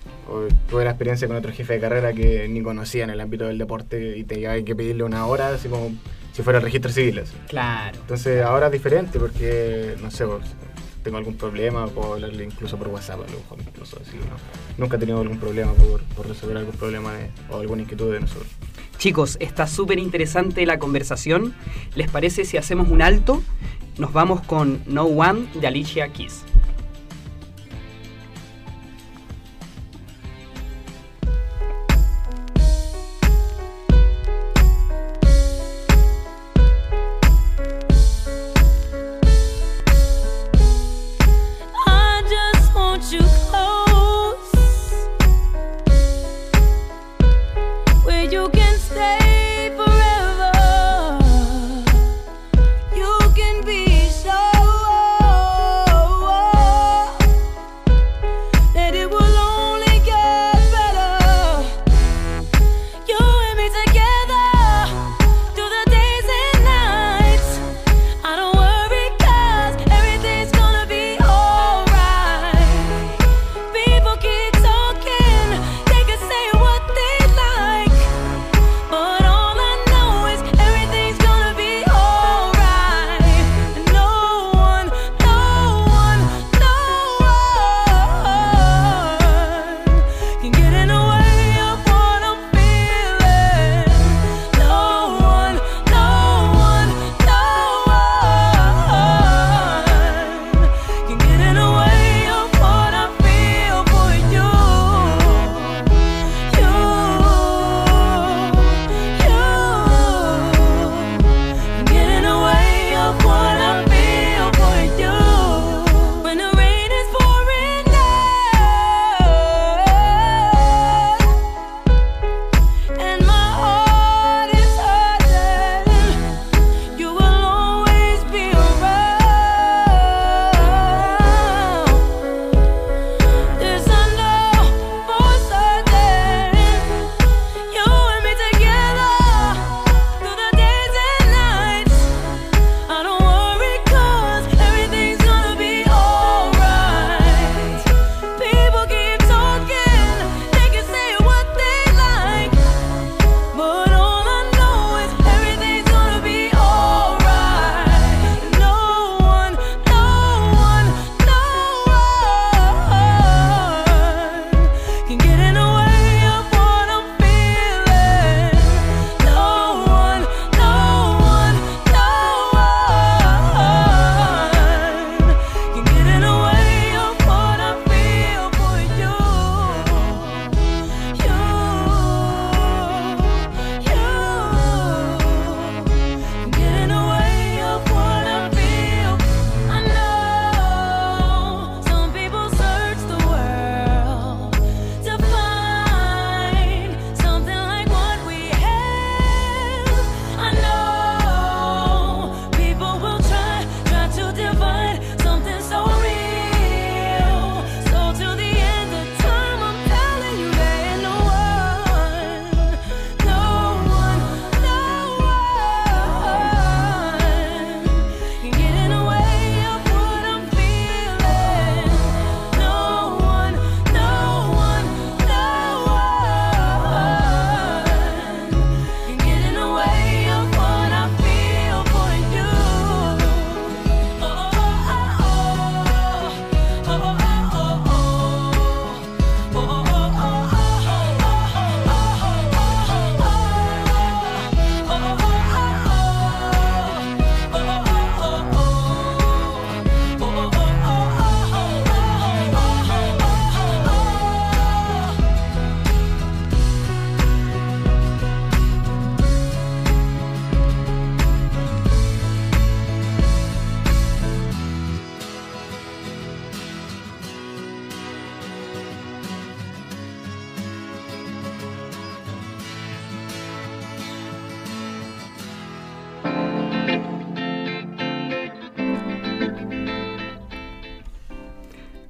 tuve 0.69 0.83
la 0.83 0.91
experiencia 0.91 1.27
con 1.27 1.37
otro 1.37 1.51
jefe 1.51 1.73
de 1.73 1.79
carrera 1.79 2.13
que 2.13 2.47
ni 2.47 2.61
conocía 2.61 3.03
en 3.03 3.09
el 3.09 3.19
ámbito 3.21 3.45
del 3.45 3.57
deporte 3.57 4.17
y 4.17 4.23
te 4.23 4.45
hay 4.47 4.63
que 4.63 4.75
pedirle 4.75 5.03
una 5.03 5.25
hora, 5.25 5.49
así 5.49 5.67
como 5.69 5.91
si 6.33 6.43
fuera 6.43 6.59
el 6.59 6.63
registro 6.65 6.91
civil. 6.91 7.19
así. 7.19 7.33
Claro. 7.47 7.97
Entonces 8.01 8.43
ahora 8.43 8.67
es 8.67 8.71
diferente 8.73 9.19
porque, 9.19 9.95
no 10.01 10.11
sé, 10.11 10.25
vos, 10.25 10.41
tengo 11.03 11.17
algún 11.17 11.35
problema, 11.35 11.87
puedo 11.87 12.13
hablarle 12.13 12.43
incluso 12.43 12.77
por 12.77 12.89
WhatsApp, 12.89 13.21
a 13.27 13.31
lo 13.31 13.37
mejor 13.39 13.57
incluso 13.65 13.97
así, 14.01 14.17
¿no? 14.17 14.35
Nunca 14.77 14.97
he 14.97 14.99
tenido 14.99 15.19
algún 15.19 15.39
problema 15.39 15.73
por, 15.73 16.03
por 16.15 16.27
resolver 16.27 16.57
algún 16.57 16.75
problema 16.75 17.13
de- 17.13 17.29
o 17.49 17.57
alguna 17.59 17.81
inquietud 17.83 18.11
de 18.13 18.19
nosotros. 18.19 18.47
Chicos, 18.97 19.37
está 19.39 19.65
súper 19.65 19.97
interesante 19.97 20.63
la 20.65 20.77
conversación. 20.77 21.55
¿Les 21.95 22.09
parece 22.11 22.45
si 22.45 22.57
hacemos 22.57 22.89
un 22.89 23.01
alto? 23.01 23.41
Nos 23.97 24.13
vamos 24.13 24.41
con 24.41 24.81
No 24.85 25.05
One 25.05 25.47
de 25.59 25.65
Alicia 25.67 26.07
Keys. 26.09 26.43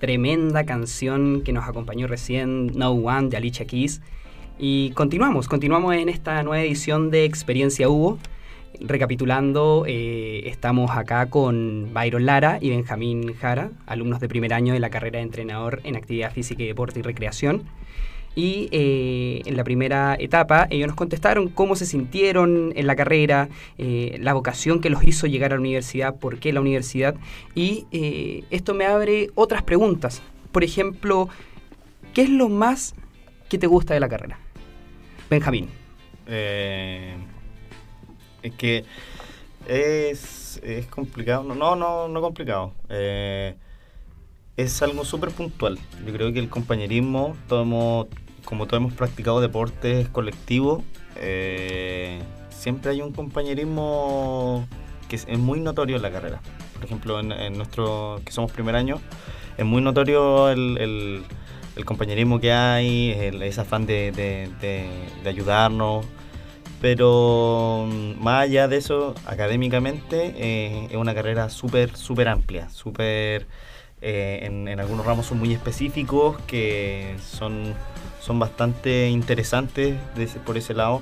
Tremenda 0.01 0.65
canción 0.65 1.43
que 1.43 1.53
nos 1.53 1.69
acompañó 1.69 2.07
recién, 2.07 2.75
No 2.75 2.89
One 2.89 3.29
de 3.29 3.37
Alicia 3.37 3.67
Keys. 3.67 4.01
Y 4.57 4.89
continuamos, 4.95 5.47
continuamos 5.47 5.93
en 5.93 6.09
esta 6.09 6.41
nueva 6.41 6.63
edición 6.63 7.11
de 7.11 7.23
Experiencia 7.23 7.87
Hugo. 7.87 8.17
Recapitulando, 8.79 9.85
eh, 9.87 10.41
estamos 10.47 10.89
acá 10.89 11.29
con 11.29 11.93
Byron 11.93 12.25
Lara 12.25 12.57
y 12.59 12.71
Benjamín 12.71 13.35
Jara, 13.35 13.69
alumnos 13.85 14.19
de 14.19 14.27
primer 14.27 14.55
año 14.55 14.73
de 14.73 14.79
la 14.79 14.89
carrera 14.89 15.19
de 15.19 15.23
entrenador 15.23 15.81
en 15.83 15.95
actividad 15.95 16.33
física 16.33 16.63
y 16.63 16.65
deporte 16.65 17.01
y 17.01 17.03
recreación. 17.03 17.65
Y 18.33 18.69
eh, 18.71 19.41
en 19.45 19.57
la 19.57 19.63
primera 19.63 20.15
etapa 20.17 20.67
ellos 20.69 20.87
nos 20.87 20.95
contestaron 20.95 21.49
cómo 21.49 21.75
se 21.75 21.85
sintieron 21.85 22.71
en 22.75 22.87
la 22.87 22.95
carrera, 22.95 23.49
eh, 23.77 24.17
la 24.21 24.33
vocación 24.33 24.79
que 24.79 24.89
los 24.89 25.03
hizo 25.03 25.27
llegar 25.27 25.51
a 25.51 25.55
la 25.55 25.61
universidad, 25.61 26.15
por 26.15 26.39
qué 26.39 26.53
la 26.53 26.61
universidad. 26.61 27.15
Y 27.55 27.87
eh, 27.91 28.45
esto 28.49 28.73
me 28.73 28.85
abre 28.85 29.29
otras 29.35 29.63
preguntas. 29.63 30.21
Por 30.53 30.63
ejemplo, 30.63 31.27
¿qué 32.13 32.21
es 32.21 32.29
lo 32.29 32.47
más 32.47 32.95
que 33.49 33.57
te 33.57 33.67
gusta 33.67 33.93
de 33.93 33.99
la 33.99 34.07
carrera? 34.07 34.39
Benjamín. 35.29 35.67
Es 36.25 37.17
que 38.57 38.85
es, 39.67 40.61
es 40.63 40.85
complicado. 40.87 41.43
No, 41.43 41.75
no, 41.75 42.07
no, 42.07 42.21
complicado. 42.21 42.73
Es 44.57 44.81
algo 44.81 45.03
súper 45.03 45.31
puntual. 45.31 45.79
Yo 46.05 46.13
creo 46.13 46.31
que 46.31 46.39
el 46.39 46.49
compañerismo, 46.49 47.35
todo 47.47 48.07
como 48.45 48.65
todos 48.67 48.81
hemos 48.81 48.93
practicado 48.93 49.41
deportes 49.41 50.09
colectivos, 50.09 50.83
eh, 51.15 52.21
siempre 52.49 52.91
hay 52.91 53.01
un 53.01 53.11
compañerismo 53.11 54.67
que 55.09 55.17
es, 55.17 55.27
muy 55.37 55.59
notorio 55.59 55.97
en 55.97 56.01
la 56.01 56.11
carrera. 56.11 56.41
Por 56.73 56.85
ejemplo, 56.85 57.19
en, 57.19 57.57
nuestro, 57.57 58.21
que 58.25 58.31
somos 58.31 58.51
primer 58.51 58.75
año, 58.75 58.99
es 59.57 59.65
muy 59.65 59.81
notorio 59.81 60.49
el, 60.49 61.23
compañerismo 61.85 62.39
que 62.39 62.51
hay, 62.53 63.11
el- 63.11 63.41
ese 63.41 63.61
afán 63.61 63.85
de 63.85 64.49
ayudarnos. 65.25 66.05
Pero 66.81 67.87
mm, 67.87 68.21
más 68.21 68.43
allá 68.43 68.67
de 68.67 68.77
eso, 68.77 69.13
académicamente 69.27 70.33
eh, 70.35 70.87
es 70.89 70.97
una 70.97 71.13
carrera 71.13 71.49
súper, 71.49 71.95
súper 71.95 72.27
amplia, 72.27 72.69
súper... 72.69 73.47
eh, 74.01 74.39
en, 74.43 74.67
en 74.67 74.79
algunos 74.79 75.05
ramos 75.05 75.25
son 75.27 75.39
muy 75.39 75.53
específicos 75.53 76.37
que 76.47 77.15
son, 77.23 77.73
son 78.19 78.39
bastante 78.39 79.09
interesantes 79.09 79.95
de 80.15 80.23
ese- 80.23 80.39
por 80.39 80.57
ese 80.57 80.73
lado. 80.73 81.01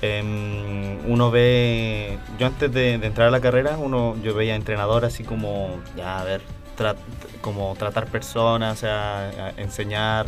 Em, 0.00 0.98
uno 1.10 1.30
ve, 1.30 2.18
yo 2.38 2.46
antes 2.46 2.72
de, 2.72 2.98
de 2.98 3.06
entrar 3.06 3.28
a 3.28 3.30
la 3.30 3.40
carrera, 3.40 3.76
uno 3.78 4.16
yo 4.22 4.32
veía 4.34 4.54
entrenador 4.54 5.04
así 5.04 5.24
como, 5.24 5.70
ya 5.96 6.20
a 6.20 6.24
ver, 6.24 6.40
tra- 6.78 6.94
como 7.40 7.74
tratar 7.76 8.06
personas, 8.06 8.78
o 8.78 8.80
sea, 8.80 9.28
a- 9.56 9.60
enseñar 9.60 10.26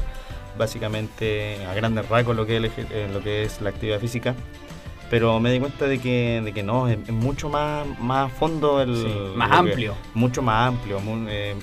básicamente 0.59 1.65
a 1.67 1.75
grandes 1.75 2.09
rasgos 2.09 2.37
lo 2.37 2.47
que 2.47 2.57
es, 2.57 2.65
el 2.65 2.87
eh, 2.91 3.09
lo 3.13 3.23
que 3.23 3.45
es 3.45 3.61
la 3.61 3.71
actividad 3.71 4.01
física. 4.01 4.35
Pero 5.09 5.41
me 5.41 5.51
di 5.53 5.59
cuenta 5.59 5.87
de 5.87 5.99
que, 5.99 6.41
de 6.45 6.53
que 6.53 6.63
no, 6.63 6.87
es, 6.89 6.99
es 7.05 7.11
mucho 7.13 7.49
más, 7.49 7.85
más 7.99 8.27
a 8.31 8.35
fondo, 8.35 8.81
el, 8.81 8.95
Sí, 8.97 9.37
más 9.37 9.49
lo 9.51 9.55
que- 9.55 9.59
amplio. 9.71 9.95
mucho 10.15 10.43
más 10.43 10.69
amplio, 10.69 11.01
mu- 11.01 11.27
eh, 11.29 11.57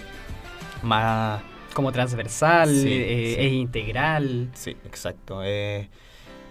más... 0.84 1.41
Como 1.74 1.91
transversal, 1.91 2.69
Sí, 2.69 2.88
eh, 2.91 3.36
sí. 3.39 3.46
es 3.46 3.53
integral. 3.53 4.50
Sí, 4.53 4.72
exacto. 4.86 5.41
Eh, 5.43 5.89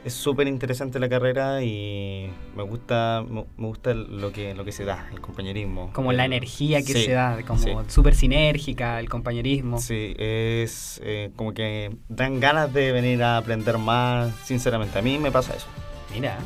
es 0.05 0.15
súper 0.15 0.47
interesante 0.47 1.01
la 1.01 1.09
carrera 1.09 1.65
y 1.65 2.31
me 2.55 2.63
gusta 2.63 3.25
me, 3.29 3.45
me 3.57 3.67
gusta 3.67 3.93
lo 3.93 4.31
que 4.31 4.55
lo 4.55 4.65
que 4.65 4.71
se 4.71 4.85
da, 4.85 5.09
el 5.13 5.21
compañerismo. 5.21 5.91
Como 5.93 6.13
la 6.13 6.23
Eh, 6.23 6.27
energía 6.27 6.79
que 6.83 6.93
sí, 6.93 7.05
se 7.07 7.13
da, 7.13 7.39
como 7.45 7.59
sí. 7.59 7.73
súper 7.89 8.15
sinérgica, 8.15 9.01
el 9.01 9.09
compañerismo. 9.09 9.81
Sí, 9.81 10.15
es 10.17 11.01
eh, 11.03 11.31
como 11.35 11.53
que 11.55 11.91
dan 12.09 12.39
ganas 12.39 12.73
de 12.73 12.93
venir 12.93 13.21
a 13.25 13.39
aprender 13.39 13.79
más, 13.79 14.33
sinceramente. 14.45 14.97
A 14.97 15.03
mí 15.03 15.19
me 15.19 15.33
pasa 15.33 15.55
eso. 15.57 15.67
Mira, 16.15 16.39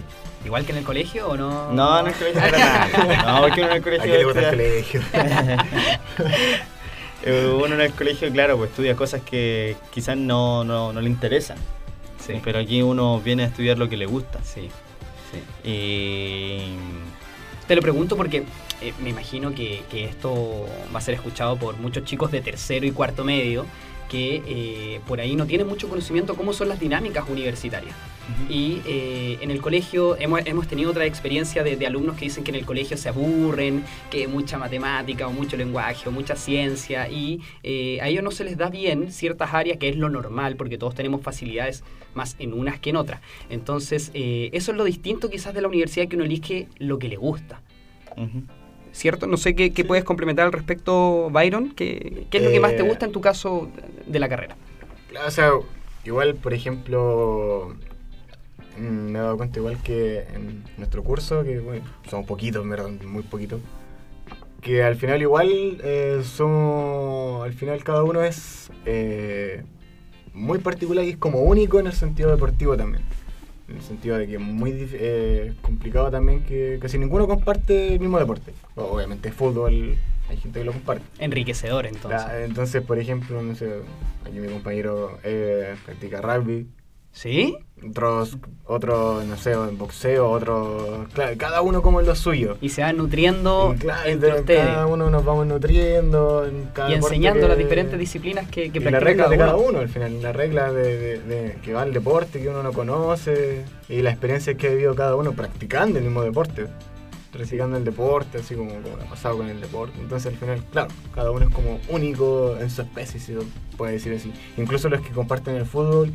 igual 0.42 0.64
que 0.64 0.72
en 0.72 0.78
el 0.78 0.84
colegio 0.84 1.28
o 1.28 1.36
no. 1.36 1.70
No, 1.70 2.00
en 2.00 2.06
el 2.06 2.14
colegio 2.14 2.40
para 2.40 2.58
nada. 2.58 3.32
No, 3.34 3.42
porque 3.42 3.60
en 3.60 3.66
el 3.72 3.72
¿A 3.76 3.80
colegio... 3.82 4.04
quién 4.04 4.18
le 4.18 4.24
gusta 4.24 4.40
el 4.40 4.50
colegio? 4.56 5.00
eh, 7.24 7.50
uno 7.52 7.74
en 7.74 7.80
el 7.80 7.92
colegio, 7.92 8.30
claro, 8.32 8.56
pues 8.56 8.70
estudia 8.70 8.96
cosas 8.96 9.22
que 9.22 9.76
quizás 9.92 10.16
no, 10.16 10.64
no, 10.64 10.92
no 10.92 11.00
le 11.00 11.08
interesan. 11.08 11.58
Sí, 12.24 12.34
Pero 12.44 12.58
aquí 12.58 12.82
uno 12.82 13.20
viene 13.20 13.44
a 13.44 13.46
estudiar 13.46 13.78
lo 13.78 13.88
que 13.88 13.96
le 13.96 14.06
gusta. 14.06 14.40
sí, 14.44 14.68
sí. 15.30 15.68
Y... 15.68 16.76
Te 17.66 17.76
lo 17.76 17.82
pregunto 17.82 18.16
porque 18.16 18.42
eh, 18.80 18.92
me 19.00 19.10
imagino 19.10 19.54
que, 19.54 19.84
que 19.92 20.04
esto 20.04 20.66
va 20.92 20.98
a 20.98 21.00
ser 21.00 21.14
escuchado 21.14 21.56
por 21.56 21.76
muchos 21.76 22.04
chicos 22.04 22.32
de 22.32 22.40
tercero 22.40 22.84
y 22.84 22.90
cuarto 22.90 23.24
medio 23.24 23.64
que 24.10 24.42
eh, 24.44 25.00
por 25.06 25.20
ahí 25.20 25.36
no 25.36 25.46
tienen 25.46 25.68
mucho 25.68 25.88
conocimiento 25.88 26.34
cómo 26.34 26.52
son 26.52 26.68
las 26.68 26.80
dinámicas 26.80 27.28
universitarias. 27.28 27.94
Y 28.48 28.80
eh, 28.86 29.38
en 29.40 29.50
el 29.50 29.60
colegio 29.60 30.16
hemos, 30.16 30.40
hemos 30.44 30.68
tenido 30.68 30.90
otra 30.90 31.04
experiencia 31.04 31.64
de, 31.64 31.76
de 31.76 31.86
alumnos 31.86 32.16
que 32.16 32.26
dicen 32.26 32.44
que 32.44 32.50
en 32.50 32.56
el 32.56 32.66
colegio 32.66 32.96
se 32.96 33.08
aburren, 33.08 33.84
que 34.10 34.28
mucha 34.28 34.58
matemática 34.58 35.26
o 35.26 35.32
mucho 35.32 35.56
lenguaje 35.56 36.08
o 36.08 36.12
mucha 36.12 36.36
ciencia 36.36 37.08
y 37.08 37.40
eh, 37.62 37.98
a 38.00 38.08
ellos 38.08 38.22
no 38.22 38.30
se 38.30 38.44
les 38.44 38.56
da 38.56 38.68
bien 38.68 39.12
ciertas 39.12 39.54
áreas 39.54 39.78
que 39.78 39.88
es 39.88 39.96
lo 39.96 40.10
normal 40.10 40.56
porque 40.56 40.78
todos 40.78 40.94
tenemos 40.94 41.22
facilidades 41.22 41.82
más 42.14 42.36
en 42.38 42.52
unas 42.52 42.78
que 42.78 42.90
en 42.90 42.96
otras. 42.96 43.20
Entonces 43.48 44.10
eso 44.14 44.72
es 44.72 44.76
lo 44.76 44.84
distinto 44.84 45.30
quizás 45.30 45.54
de 45.54 45.62
la 45.62 45.68
universidad 45.68 46.08
que 46.08 46.16
uno 46.16 46.24
elige 46.24 46.68
lo 46.78 46.98
que 46.98 47.08
le 47.08 47.16
gusta. 47.16 47.62
Ujú. 48.16 48.42
¿Cierto? 48.92 49.26
No 49.26 49.36
sé 49.36 49.54
qué, 49.54 49.72
qué 49.72 49.84
puedes 49.84 50.04
complementar 50.04 50.46
al 50.46 50.52
respecto, 50.52 51.30
Byron. 51.30 51.72
¿Qué, 51.74 52.26
qué 52.30 52.38
es 52.38 52.44
lo 52.44 52.50
que 52.50 52.60
más 52.60 52.76
te 52.76 52.82
Eh, 52.82 52.82
gusta 52.82 53.06
en 53.06 53.12
tu 53.12 53.20
caso 53.20 53.70
de 54.06 54.18
la 54.18 54.28
carrera? 54.28 54.56
O 55.26 55.30
sea, 55.30 55.50
igual, 56.04 56.36
por 56.36 56.54
ejemplo, 56.54 57.76
mm, 58.76 58.82
me 58.82 59.18
he 59.18 59.22
dado 59.22 59.36
cuenta 59.36 59.58
igual 59.58 59.82
que 59.82 60.20
en 60.34 60.64
nuestro 60.76 61.02
curso, 61.04 61.42
que 61.44 61.58
bueno, 61.60 61.84
somos 62.08 62.26
poquitos, 62.26 62.62
en 62.62 62.70
verdad, 62.70 62.90
muy 62.90 63.22
poquitos, 63.22 63.60
que 64.60 64.82
al 64.82 64.96
final 64.96 65.20
igual 65.22 65.80
eh, 65.82 66.22
somos, 66.24 67.44
al 67.44 67.54
final 67.54 67.82
cada 67.84 68.04
uno 68.04 68.22
es 68.22 68.70
eh, 68.84 69.64
muy 70.34 70.58
particular 70.58 71.04
y 71.04 71.10
es 71.10 71.16
como 71.18 71.40
único 71.42 71.80
en 71.80 71.86
el 71.88 71.92
sentido 71.94 72.30
deportivo 72.30 72.76
también. 72.76 73.04
En 73.70 73.76
el 73.76 73.82
sentido 73.82 74.18
de 74.18 74.26
que 74.26 74.34
es 74.34 74.40
muy 74.40 74.72
eh, 74.94 75.52
complicado 75.62 76.10
también 76.10 76.42
que 76.42 76.78
casi 76.82 76.98
ninguno 76.98 77.28
comparte 77.28 77.94
el 77.94 78.00
mismo 78.00 78.18
deporte. 78.18 78.52
Obviamente 78.74 79.30
fútbol, 79.30 79.96
hay 80.28 80.36
gente 80.36 80.58
que 80.58 80.64
lo 80.64 80.72
comparte. 80.72 81.04
Enriquecedor, 81.18 81.86
entonces. 81.86 82.20
La- 82.20 82.44
entonces, 82.44 82.82
por 82.82 82.98
ejemplo, 82.98 83.40
no 83.42 83.54
sé, 83.54 83.70
aquí 84.26 84.40
mi 84.40 84.48
compañero 84.48 85.18
eh, 85.22 85.76
practica 85.84 86.20
rugby, 86.20 86.66
¿Sí? 87.12 87.56
otros, 87.88 88.36
otro, 88.66 89.22
no 89.24 89.36
sé, 89.38 89.52
en 89.52 89.78
boxeo, 89.78 90.30
otro, 90.30 91.06
claro, 91.14 91.34
cada 91.38 91.62
uno 91.62 91.80
como 91.80 92.00
en 92.00 92.06
lo 92.06 92.14
suyo. 92.14 92.58
Y 92.60 92.68
se 92.68 92.82
van 92.82 92.98
nutriendo 92.98 93.72
Y 93.74 93.78
claro, 93.78 94.08
entre 94.08 94.32
de- 94.34 94.40
ustedes. 94.40 94.66
cada 94.66 94.86
uno 94.86 95.08
nos 95.10 95.24
vamos 95.24 95.46
nutriendo 95.46 96.44
en 96.46 96.66
cada 96.74 96.90
y 96.90 96.94
enseñando 96.94 97.40
que- 97.42 97.48
las 97.48 97.56
diferentes 97.58 97.98
disciplinas 97.98 98.48
que, 98.50 98.70
que 98.70 98.78
y 98.78 98.82
las 98.82 99.02
reglas 99.02 99.30
de 99.30 99.38
cada 99.38 99.56
uno. 99.56 99.68
uno 99.70 99.78
al 99.80 99.88
final, 99.88 100.20
las 100.22 100.36
reglas 100.36 100.74
de, 100.74 100.96
de- 100.98 101.18
de- 101.20 101.54
que 101.64 101.72
va 101.72 101.82
al 101.82 101.92
deporte 101.94 102.40
que 102.42 102.48
uno 102.50 102.62
no 102.62 102.72
conoce 102.72 103.64
y 103.88 104.02
las 104.02 104.12
experiencias 104.12 104.56
que 104.56 104.66
ha 104.66 104.70
vivido 104.70 104.94
cada 104.94 105.16
uno 105.16 105.32
practicando 105.32 105.98
el 105.98 106.04
mismo 106.04 106.22
deporte, 106.22 106.66
practicando 107.32 107.78
el 107.78 107.84
deporte, 107.84 108.38
así 108.38 108.54
como, 108.56 108.72
como 108.74 108.96
ha 108.96 109.08
pasado 109.08 109.38
con 109.38 109.48
el 109.48 109.58
deporte. 109.58 109.94
Entonces 110.00 110.32
al 110.34 110.38
final, 110.38 110.62
claro, 110.70 110.88
cada 111.14 111.30
uno 111.30 111.46
es 111.46 111.54
como 111.54 111.80
único 111.88 112.56
en 112.60 112.68
su 112.68 112.82
especie, 112.82 113.18
si 113.18 113.32
se 113.32 113.38
puede 113.78 113.92
decir 113.94 114.12
así. 114.14 114.30
Incluso 114.58 114.90
los 114.90 115.00
que 115.00 115.10
comparten 115.12 115.56
el 115.56 115.64
fútbol, 115.64 116.12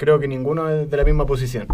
creo 0.00 0.18
que 0.18 0.26
ninguno 0.26 0.70
es 0.70 0.90
de 0.90 0.96
la 0.96 1.04
misma 1.04 1.26
posición. 1.26 1.66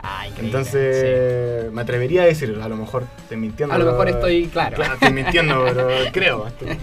Ah. 0.00 0.26
Entonces 0.38 1.70
me 1.70 1.82
atrevería 1.82 2.22
a 2.22 2.24
decirlo, 2.24 2.64
a 2.64 2.68
lo 2.68 2.76
mejor 2.76 3.04
estoy 3.18 3.36
mintiendo. 3.36 3.74
A 3.74 3.78
lo 3.78 3.84
mejor 3.84 4.08
estoy, 4.08 4.46
claro. 4.46 4.76
Claro, 4.76 4.94
estoy 4.94 5.12
mintiendo, 5.12 5.62
pero 5.66 5.88
creo. 6.12 6.46
estoy- 6.46 6.78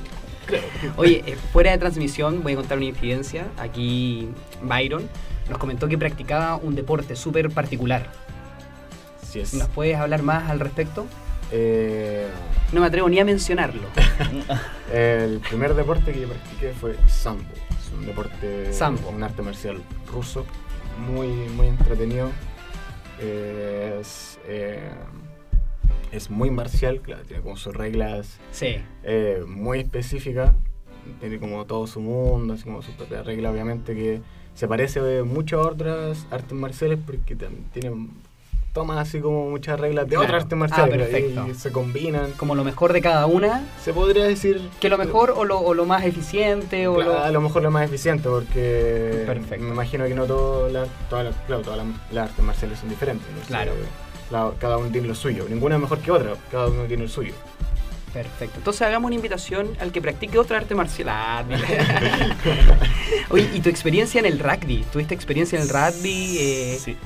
creo. 0.45 0.61
Oye, 0.97 1.23
eh, 1.25 1.35
fuera 1.51 1.71
de 1.71 1.79
transmisión 1.79 2.43
voy 2.43 2.53
a 2.53 2.57
contar 2.57 2.77
una 2.77 2.85
infidencia. 2.85 3.47
Aquí 3.57 4.29
Byron 4.61 5.09
nos 5.49 5.57
comentó 5.57 5.87
que 5.87 5.97
practicaba 5.97 6.57
un 6.57 6.75
deporte 6.75 7.15
súper 7.15 7.49
particular. 7.49 8.11
Sí 9.27 9.39
es. 9.39 9.55
¿Nos 9.55 9.69
puedes 9.69 9.95
hablar 9.97 10.21
más 10.21 10.49
al 10.51 10.59
respecto? 10.59 11.07
Eh, 11.51 12.27
No 12.73 12.81
me 12.81 12.87
atrevo 12.87 13.09
ni 13.09 13.19
a 13.19 13.25
mencionarlo. 13.25 13.87
El 14.93 15.39
primer 15.39 15.73
deporte 15.73 16.11
que 16.11 16.21
yo 16.21 16.27
practiqué 16.27 16.73
fue 16.79 16.95
sambo. 17.07 17.43
Es 17.69 17.91
un 17.97 18.05
deporte, 18.05 18.71
Sambo. 18.73 19.09
un 19.09 19.23
arte 19.23 19.41
marcial 19.41 19.81
ruso, 20.11 20.45
muy, 20.99 21.27
muy 21.55 21.67
entretenido. 21.67 22.31
Es, 23.19 24.39
eh, 24.47 24.89
es 26.11 26.29
muy 26.29 26.49
marcial, 26.49 27.01
claro, 27.01 27.23
tiene 27.23 27.41
como 27.43 27.57
sus 27.57 27.73
reglas 27.75 28.39
Sí. 28.51 28.77
eh, 29.03 29.43
muy 29.47 29.79
específicas. 29.79 30.53
Tiene 31.19 31.39
como 31.39 31.65
todo 31.65 31.85
su 31.87 32.01
mundo, 32.01 32.53
así 32.55 32.63
como 32.63 32.81
su 32.81 32.91
propia 32.93 33.21
regla, 33.23 33.51
obviamente, 33.51 33.93
que 33.93 34.21
se 34.55 34.67
parece 34.67 35.21
mucho 35.23 35.59
a 35.61 35.67
otras 35.67 36.25
artes 36.31 36.53
marciales 36.53 36.97
porque 37.05 37.37
tam- 37.37 37.69
tienen 37.73 38.09
toma 38.75 38.99
así 38.99 39.21
como 39.21 39.49
muchas 39.49 39.79
reglas 39.79 40.03
de 40.05 40.09
Claro. 40.17 40.25
otras 40.25 40.43
artes 40.43 40.53
Ah, 40.53 40.59
marciales 40.59 40.97
perfecto. 41.07 41.47
y 41.49 41.53
se 41.55 41.71
combinan. 41.71 42.33
Como 42.33 42.55
lo 42.55 42.63
mejor 42.65 42.91
de 42.91 43.01
cada 43.01 43.25
una, 43.25 43.63
Se 43.81 43.93
podría 43.93 44.25
decir 44.25 44.61
que 44.81 44.89
lo 44.89 44.97
mejor 44.97 45.31
o 45.31 45.45
lo, 45.45 45.59
o 45.59 45.73
lo 45.73 45.85
más 45.85 46.03
eficiente 46.03 46.87
o 46.89 46.95
Claro, 46.95 47.13
lo... 47.13 47.19
A 47.23 47.31
lo 47.31 47.39
mejor 47.41 47.63
lo 47.63 47.71
más 47.71 47.85
eficiente 47.85 48.27
porque 48.29 49.23
Perfecto. 49.25 49.63
me 49.63 49.71
imagino 49.71 50.05
que 50.05 50.13
no 50.13 50.25
todas 50.25 50.73
las 50.73 50.89
claro, 51.07 51.31
todas 51.63 51.77
las, 51.77 51.87
las 52.11 52.29
artes 52.29 52.43
marciales 52.45 52.77
son 52.77 52.89
diferentes. 52.89 53.25
entonces, 53.29 53.47
Claro. 53.47 53.71
la- 54.29 54.51
cada 54.59 54.77
uno 54.77 54.89
tiene 54.89 55.07
lo 55.07 55.15
suyo. 55.15 55.45
Ninguna 55.49 55.75
es 55.75 55.81
mejor 55.81 55.99
que 55.99 56.11
otra, 56.11 56.33
cada 56.51 56.67
uno 56.67 56.83
tiene 56.83 57.03
el 57.03 57.09
suyo. 57.09 57.33
Perfecto. 58.13 58.55
Entonces 58.57 58.81
hagamos 58.81 59.07
una 59.07 59.15
invitación 59.15 59.69
al 59.79 59.91
que 59.93 60.01
practique 60.01 60.37
otra 60.37 60.57
arte 60.57 60.75
marcial. 60.75 61.07
Ah. 61.09 61.43
Oye, 63.29 63.49
¿y 63.53 63.59
tu 63.61 63.69
experiencia 63.69 64.19
en 64.19 64.25
el 64.25 64.39
rugby? 64.39 64.85
¿Tuviste 64.91 65.13
experiencia 65.13 65.57
en 65.57 65.63
el 65.63 65.69
rugby? 65.69 66.37
Eh, 66.39 66.77
Sí. 66.79 66.97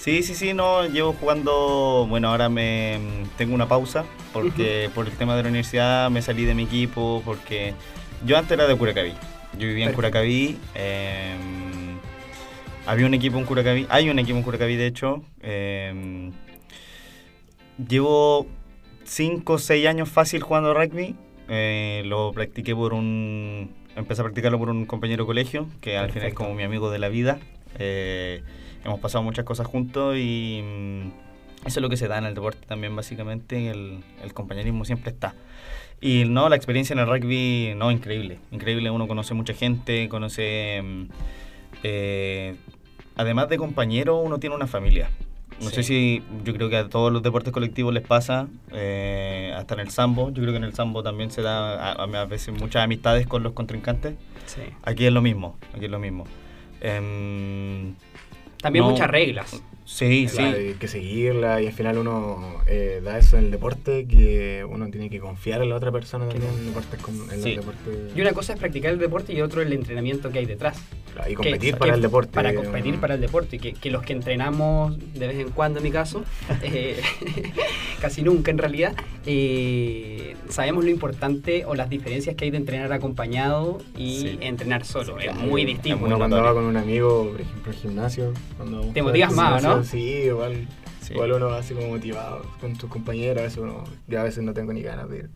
Sí, 0.00 0.22
sí, 0.22 0.34
sí, 0.34 0.54
no, 0.54 0.86
llevo 0.86 1.12
jugando, 1.12 2.06
bueno, 2.08 2.28
ahora 2.28 2.48
me 2.48 2.98
tengo 3.36 3.54
una 3.54 3.68
pausa 3.68 4.06
porque 4.32 4.88
por 4.94 5.06
el 5.06 5.12
tema 5.12 5.36
de 5.36 5.42
la 5.42 5.50
universidad 5.50 6.10
me 6.10 6.22
salí 6.22 6.46
de 6.46 6.54
mi 6.54 6.62
equipo 6.62 7.20
porque 7.22 7.74
yo 8.24 8.38
antes 8.38 8.52
era 8.52 8.66
de 8.66 8.74
Curacaví. 8.76 9.12
Yo 9.58 9.66
vivía 9.68 9.84
en 9.84 9.94
Perfecto. 9.94 9.96
Curacaví. 9.96 10.56
eh, 10.74 11.34
había 12.86 13.04
un 13.04 13.12
equipo 13.12 13.36
en 13.38 13.44
Curacaví, 13.44 13.86
hay 13.90 14.08
un 14.08 14.18
equipo 14.18 14.38
en 14.38 14.42
Curacaví 14.42 14.76
de 14.76 14.86
hecho. 14.86 15.22
eh, 15.42 16.30
llevo 17.86 18.46
5 19.04 19.52
o 19.52 19.58
6 19.58 19.86
años 19.86 20.08
fácil 20.08 20.40
jugando 20.42 20.72
rugby. 20.72 21.14
eh, 21.48 22.02
lo 22.06 22.32
practiqué 22.32 22.74
por 22.74 22.94
un... 22.94 23.70
Empecé 23.96 24.22
a 24.22 24.24
practicarlo 24.24 24.58
por 24.58 24.70
un 24.70 24.86
compañero 24.86 25.24
de 25.24 25.26
colegio, 25.26 25.66
que 25.82 25.98
al 25.98 26.10
final 26.10 26.28
es 26.28 26.34
como 26.34 26.54
mi 26.54 26.62
amigo 26.62 26.90
de 26.90 26.98
la 27.00 27.08
vida. 27.10 27.38
Eh, 28.80 28.86
hemos 28.86 29.00
pasado 29.00 29.22
muchas 29.24 29.44
cosas 29.44 29.66
juntos 29.66 30.16
y 30.16 30.60
mm, 30.62 31.66
eso 31.66 31.78
es 31.78 31.82
lo 31.82 31.88
que 31.88 31.96
se 31.96 32.08
da 32.08 32.18
en 32.18 32.24
el 32.24 32.34
deporte 32.34 32.66
también 32.66 32.94
básicamente, 32.96 33.68
el, 33.70 34.00
el 34.22 34.32
compañerismo 34.34 34.84
siempre 34.84 35.10
está. 35.10 35.34
Y 36.00 36.24
no, 36.24 36.48
la 36.48 36.56
experiencia 36.56 36.94
en 36.94 37.00
el 37.00 37.06
rugby, 37.06 37.74
no, 37.76 37.90
increíble, 37.90 38.38
increíble, 38.50 38.90
uno 38.90 39.06
conoce 39.06 39.34
mucha 39.34 39.52
gente, 39.54 40.08
conoce... 40.08 40.80
mm, 40.82 41.02
eh, 41.82 42.56
además 43.16 43.48
de 43.50 43.58
compañero, 43.58 44.16
uno 44.18 44.38
tiene 44.38 44.56
una 44.56 44.66
familia. 44.66 45.10
No 45.60 45.68
Sí. 45.68 45.74
sé 45.76 45.82
si, 45.82 46.22
yo 46.42 46.54
creo 46.54 46.70
que 46.70 46.76
a 46.78 46.88
todos 46.88 47.12
los 47.12 47.22
deportes 47.22 47.52
colectivos 47.52 47.92
les 47.92 48.02
pasa, 48.02 48.48
eh, 48.72 49.52
hasta 49.54 49.74
en 49.74 49.80
el 49.80 49.90
sambo, 49.90 50.28
yo 50.30 50.40
creo 50.40 50.52
que 50.52 50.56
en 50.56 50.64
el 50.64 50.72
sambo 50.72 51.02
también 51.02 51.30
se 51.30 51.42
da 51.42 51.92
a, 51.92 52.02
a 52.04 52.24
veces 52.24 52.54
muchas 52.58 52.82
amistades 52.82 53.26
con 53.26 53.42
los 53.42 53.52
contrincantes. 53.52 54.14
sí. 54.46 54.62
Aquí 54.82 55.04
es 55.04 55.12
lo 55.12 55.20
mismo, 55.20 55.58
aquí 55.74 55.84
es 55.84 55.90
lo 55.90 55.98
mismo. 55.98 56.24
Em, 56.80 57.94
También 58.60 58.84
No. 58.84 58.90
muchas 58.92 59.10
reglas. 59.10 59.60
Sí, 59.94 60.28
sí. 60.28 60.40
Hay 60.42 60.74
que 60.74 60.88
seguirla 60.88 61.60
y 61.60 61.66
al 61.66 61.72
final 61.72 61.98
uno 61.98 62.60
eh, 62.66 63.00
da 63.04 63.18
eso 63.18 63.36
en 63.38 63.46
el 63.46 63.50
deporte 63.50 64.06
que 64.06 64.64
uno 64.68 64.88
tiene 64.90 65.10
que 65.10 65.18
confiar 65.20 65.62
en 65.62 65.68
la 65.70 65.76
otra 65.76 65.90
persona 65.92 66.26
también 66.28 66.50
en, 66.58 66.66
deportes 66.66 67.00
con- 67.00 67.14
en 67.32 67.42
Sí. 67.42 67.54
los 67.56 67.66
deportes 67.66 68.16
Y 68.16 68.20
una 68.20 68.32
cosa 68.32 68.52
es 68.54 68.58
practicar 68.58 68.92
el 68.92 68.98
deporte 68.98 69.32
y 69.32 69.40
otro 69.40 69.62
el 69.62 69.72
entrenamiento 69.72 70.30
que 70.30 70.38
hay 70.38 70.46
detrás. 70.46 70.78
claro, 71.12 71.30
y 71.30 71.34
competir 71.34 71.74
que- 71.74 71.78
para 71.80 71.94
el 71.94 72.02
deporte. 72.02 72.32
Para 72.32 72.54
competir 72.54 72.92
uno- 72.92 73.00
para 73.00 73.14
el 73.14 73.20
deporte. 73.20 73.58
Que, 73.58 73.72
que 73.74 73.90
los 73.90 74.02
que 74.02 74.12
entrenamos 74.12 74.96
de 75.14 75.26
vez 75.26 75.38
en 75.38 75.50
cuando, 75.50 75.78
en 75.80 75.84
mi 75.84 75.90
caso, 75.90 76.24
eh, 76.62 77.00
casi 78.00 78.22
nunca 78.22 78.50
en 78.52 78.58
realidad, 78.58 78.94
eh, 79.26 80.36
sabemos 80.48 80.84
lo 80.84 80.90
importante 80.90 81.64
o 81.64 81.74
las 81.74 81.90
diferencias 81.90 82.36
que 82.36 82.44
hay 82.44 82.50
de 82.50 82.56
entrenar 82.58 82.92
acompañado 82.92 83.78
y 83.96 84.20
Sí. 84.20 84.38
entrenar 84.40 84.84
solo. 84.84 85.16
Sí, 85.18 85.26
es 85.26 85.32
claro. 85.32 85.48
muy 85.48 85.64
distinto. 85.64 86.04
Uno 86.04 86.16
cuando 86.18 86.42
va 86.42 86.52
con 86.54 86.64
un 86.64 86.76
amigo, 86.76 87.28
por 87.32 87.40
ejemplo, 87.40 87.72
al 87.72 87.78
gimnasio, 87.78 88.32
cuando 88.56 88.80
Te 88.92 89.02
motivas 89.02 89.32
más, 89.32 89.60
gimnasio, 89.62 89.79
Sí, 89.84 90.22
igual, 90.26 90.66
Sí. 91.00 91.14
igual 91.14 91.32
uno 91.32 91.46
va 91.48 91.58
así 91.58 91.74
como 91.74 91.88
motivado 91.88 92.42
con 92.60 92.76
tus 92.76 92.88
compañeros, 92.90 93.38
a 93.40 93.42
veces 93.44 93.58
uno, 93.58 93.84
yo 94.06 94.20
a 94.20 94.24
veces 94.24 94.42
no 94.44 94.52
tengo 94.54 94.72
ni 94.72 94.82
ganas 94.82 95.08
de 95.08 95.18
ir. 95.18 95.30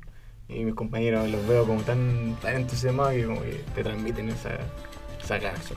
Y 0.49 0.65
mis 0.65 0.75
compañeros 0.75 1.29
los 1.31 1.47
veo 1.49 1.65
como 1.67 1.81
tan, 1.83 2.37
tan 2.43 2.55
entusiasmados 2.57 3.15
que 3.15 3.25
como 3.25 3.41
que 3.43 3.63
te 3.75 3.83
transmiten 3.83 4.29
esa, 4.29 4.59
esa 5.23 5.39
ganas. 5.39 5.73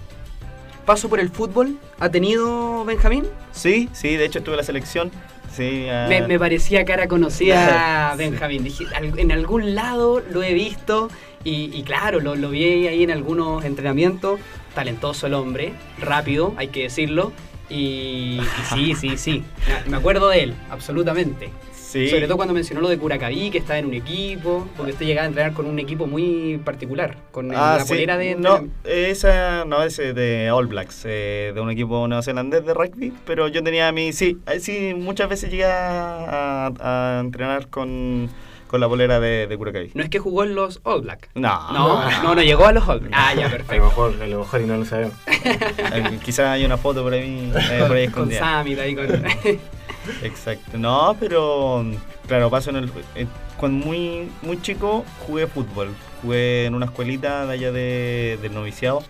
Paso 0.86 1.10
por 1.10 1.20
el 1.20 1.30
fútbol, 1.30 1.78
¿ha 2.00 2.10
tenido 2.10 2.86
Benjamín? 2.86 3.26
Sí, 3.52 3.90
sí, 3.94 4.16
de 4.16 4.26
hecho 4.26 4.40
estuve 4.40 4.54
en 4.56 4.58
la 4.58 4.64
selección. 4.64 5.12
Sí, 5.54 5.88
ah, 5.90 6.06
Me, 6.10 6.26
me 6.28 6.38
parecía 6.40 6.86
cara 6.86 7.08
conocida 7.08 8.12
a 8.12 8.16
Benjamín. 8.16 8.64
Dije, 8.64 8.86
"Al- 8.96 9.18
en 9.18 9.32
algún 9.32 9.76
lado 9.76 10.22
lo 10.32 10.44
he 10.44 10.54
visto 10.54 11.10
y, 11.44 11.72
y 11.74 11.84
claro, 11.84 12.20
lo, 12.20 12.36
lo 12.36 12.50
vi 12.50 12.88
ahí 12.88 13.04
en 13.04 13.12
algunos 13.12 13.64
entrenamientos. 13.66 14.40
Talentoso 14.76 15.28
el 15.28 15.34
hombre, 15.34 15.74
rápido, 16.00 16.54
hay 16.58 16.68
que 16.68 16.84
decirlo. 16.84 17.32
Y, 17.70 18.40
y 18.40 18.42
sí, 18.74 18.96
sí, 18.96 19.18
sí. 19.18 19.44
Me- 19.88 19.98
acuerdo 19.98 20.30
de 20.30 20.44
él, 20.44 20.54
absolutamente. 20.70 21.50
sí. 21.74 22.10
Sobre 22.10 22.26
todo 22.28 22.36
cuando 22.38 22.54
mencionó 22.54 22.82
lo 22.82 22.90
de 22.90 22.98
Curacaví, 22.98 23.50
que 23.50 23.58
estaba 23.58 23.80
en 23.80 23.86
un 23.88 23.94
equipo, 23.94 24.68
porque 24.78 24.92
usted 24.92 25.06
llegaba 25.06 25.26
a 25.26 25.28
entrenar 25.30 25.54
con 25.54 25.66
un 25.66 25.80
equipo 25.80 26.06
muy 26.08 26.60
particular, 26.64 27.16
con 27.32 27.50
Ah, 27.54 27.76
la 27.78 27.84
sí. 27.86 27.90
polera 27.90 28.18
de 28.18 28.36
No, 28.36 28.68
esa 28.84 29.66
no 29.66 29.82
es 29.84 29.98
de 29.98 30.52
All 30.52 30.68
Blacks, 30.68 31.04
eh, 31.06 31.52
de 31.56 31.62
un 31.62 31.70
equipo 31.72 32.08
neozelandés 32.08 32.66
de 32.66 32.74
rugby, 32.74 33.14
pero 33.26 33.48
yo 33.48 33.64
tenía 33.64 33.92
mi. 33.92 34.12
Sí, 34.14 34.38
eh, 34.48 34.60
sí 34.60 34.94
muchas 34.96 35.30
veces 35.30 35.50
llegué 35.50 35.66
a, 35.66 36.68
a 36.80 37.20
entrenar 37.22 37.68
con, 37.68 38.30
con 38.68 38.80
la 38.82 38.88
bolera 38.88 39.20
de, 39.20 39.48
de 39.48 39.58
Curacaví. 39.58 39.92
No 39.94 40.04
es 40.04 40.10
que 40.10 40.20
jugó 40.20 40.44
en 40.44 40.54
los 40.56 40.80
All 40.84 41.02
Black. 41.02 41.30
No, 41.36 41.72
No, 41.72 42.10
no, 42.24 42.36
no 42.36 42.42
llegó 42.42 42.66
a 42.66 42.72
los 42.74 42.88
All 42.88 43.00
Black. 43.00 43.14
Ah, 43.16 43.34
ya, 43.34 43.46
A 43.48 43.50
lo 43.50 43.58
perfecto. 43.58 43.86
mejor, 43.86 44.14
a 44.22 44.28
lo 44.28 44.40
mejor 44.40 44.62
y 44.62 44.66
no 44.66 44.78
lo 44.78 44.86
sabemos. 44.86 45.16
Eh, 45.28 46.20
Quizás 46.24 46.48
hay 46.48 46.66
una 46.66 46.78
foto 46.78 47.04
por 47.04 47.14
ahí, 47.14 47.52
eh, 47.56 47.84
por 47.88 47.96
ahí 47.98 48.08
Con 48.10 48.32
escondida. 48.32 48.40
Sammy 48.40 48.76
ahí 48.80 48.96
con... 48.96 49.06
Exacto. 50.24 50.78
No, 50.78 51.16
pero 51.20 51.86
claro, 52.28 52.50
paso 52.50 52.70
en 52.70 52.76
el 52.78 52.92
eh, 53.16 53.26
cuando 53.58 53.86
muy 53.86 54.30
muy 54.42 54.62
chico 54.62 55.04
jugué 55.26 55.48
fútbol. 55.48 55.90
Jugué 56.22 56.66
en 56.66 56.76
una 56.76 56.86
escuelita 56.86 57.46
de 57.46 57.54
allá 57.54 57.72
de, 57.72 58.40
del 58.42 58.54
noviciado. 58.54 59.04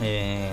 Eh, 0.00 0.50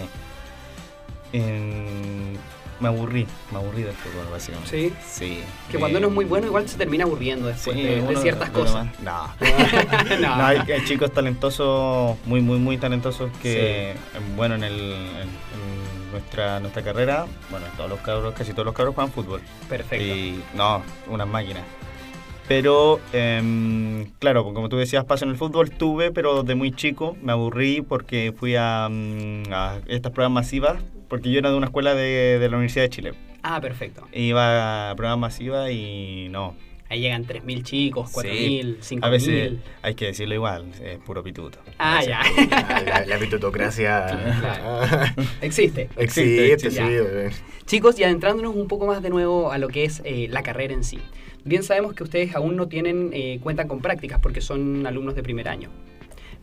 en- 1.34 2.38
me 2.80 2.88
aburrí, 2.88 3.28
me 3.52 3.58
aburrí 3.58 3.84
del 3.84 3.96
fútbol 3.96 4.28
básicamente. 4.32 4.70
Sí. 4.70 4.94
Sí. 5.06 5.44
Que 5.72 5.78
cuando 5.78 5.98
Eh, 5.98 6.02
uno 6.02 6.08
es 6.10 6.14
muy 6.14 6.26
bueno, 6.26 6.48
igual 6.48 6.68
se 6.68 6.78
termina 6.78 7.04
aburriendo 7.04 7.48
después 7.48 7.76
sí, 7.76 7.84
de, 7.84 8.16
ciertas 8.18 8.50
cosas. 8.50 8.88
No. 9.04 9.34
no. 10.20 10.38
No, 10.38 10.46
hay, 10.46 10.62
chicos 10.86 11.12
talentosos, 11.12 12.18
muy, 12.26 12.42
muy, 12.42 12.60
muy 12.60 12.78
talentosos 12.78 13.32
que, 13.42 13.92
eh, 13.92 13.96
bueno, 14.36 14.56
en, 14.56 14.64
el, 14.64 14.74
en, 14.74 15.30
en 15.30 16.12
nuestra, 16.12 16.60
nuestra 16.60 16.82
carrera, 16.84 17.26
bueno, 17.50 17.66
todos 17.78 17.90
los 17.90 18.00
cabros, 18.00 18.34
casi 18.34 18.52
todos 18.54 18.66
los 18.66 18.76
cabros 18.76 18.96
juegan 18.96 19.12
fútbol. 19.12 19.42
Perfecto. 19.68 20.06
Y 20.06 20.42
no, 20.56 20.82
unas 21.08 21.28
máquinas. 21.28 21.64
Pero, 22.50 23.00
em, 23.14 24.06
claro, 24.18 24.44
como 24.44 24.70
tú 24.70 24.78
decías, 24.78 25.06
paso 25.06 25.24
en 25.24 25.30
el 25.30 25.38
fútbol 25.38 25.70
tuve, 25.70 26.12
pero 26.12 26.42
de 26.42 26.56
muy 26.56 26.72
chico 26.72 27.16
me 27.22 27.32
aburrí 27.32 27.82
porque 27.82 28.34
fui 28.36 28.56
a, 28.56 28.88
mm, 28.90 29.44
a 29.52 29.78
estas 29.86 30.12
pruebas 30.12 30.32
masivas, 30.32 30.78
porque 31.10 31.32
yo 31.32 31.40
era 31.40 31.50
de 31.52 31.58
una 31.58 31.66
escuela 31.68 31.94
de, 31.96 32.40
de 32.40 32.50
la 32.50 32.56
Universidad 32.56 32.86
de 32.86 32.90
Chile. 32.90 33.14
Ah, 33.44 33.60
perfecto. 33.60 34.08
Iba 34.14 34.92
a 34.92 34.96
pruebas 34.96 35.18
masivas 35.18 35.72
y 35.72 36.28
no. 36.30 36.56
Ahí 36.92 37.02
llegan 37.02 37.28
3.000 37.28 37.62
chicos, 37.64 38.12
4.000, 38.12 38.78
Sí. 38.82 38.96
5.000. 38.96 39.00
A 39.06 39.10
veces 39.10 39.54
hay 39.84 39.94
que 39.94 40.06
decirlo 40.06 40.34
igual, 40.34 40.66
es 40.84 40.98
puro 40.98 41.22
pituto. 41.24 41.60
Ah, 41.78 42.04
ya. 42.04 42.22
La, 42.50 42.82
la, 42.82 43.06
la 43.06 43.18
pitutocracia 43.20 44.08
Claro. 44.40 45.04
Existe. 45.42 45.90
existe, 45.98 46.54
existe, 46.54 46.72
sí. 46.72 46.78
ya. 46.78 47.66
Chicos, 47.68 48.00
y 48.00 48.04
adentrándonos 48.04 48.56
un 48.56 48.68
poco 48.68 48.88
más 48.88 49.04
de 49.04 49.12
nuevo 49.12 49.52
a 49.52 49.60
lo 49.60 49.68
que 49.68 49.84
es 49.84 50.02
eh, 50.04 50.28
la 50.32 50.42
carrera 50.42 50.74
en 50.74 50.84
sí. 50.84 51.00
Bien 51.46 51.62
sabemos 51.62 51.94
que 51.94 52.04
ustedes 52.04 52.36
aún 52.36 52.56
no 52.56 52.68
tienen, 52.68 53.12
eh, 53.14 53.40
cuentan 53.44 53.68
con 53.68 53.82
prácticas 53.82 54.20
porque 54.20 54.42
son 54.42 54.88
alumnos 54.88 55.14
de 55.16 55.22
primer 55.22 55.48
año. 55.48 55.70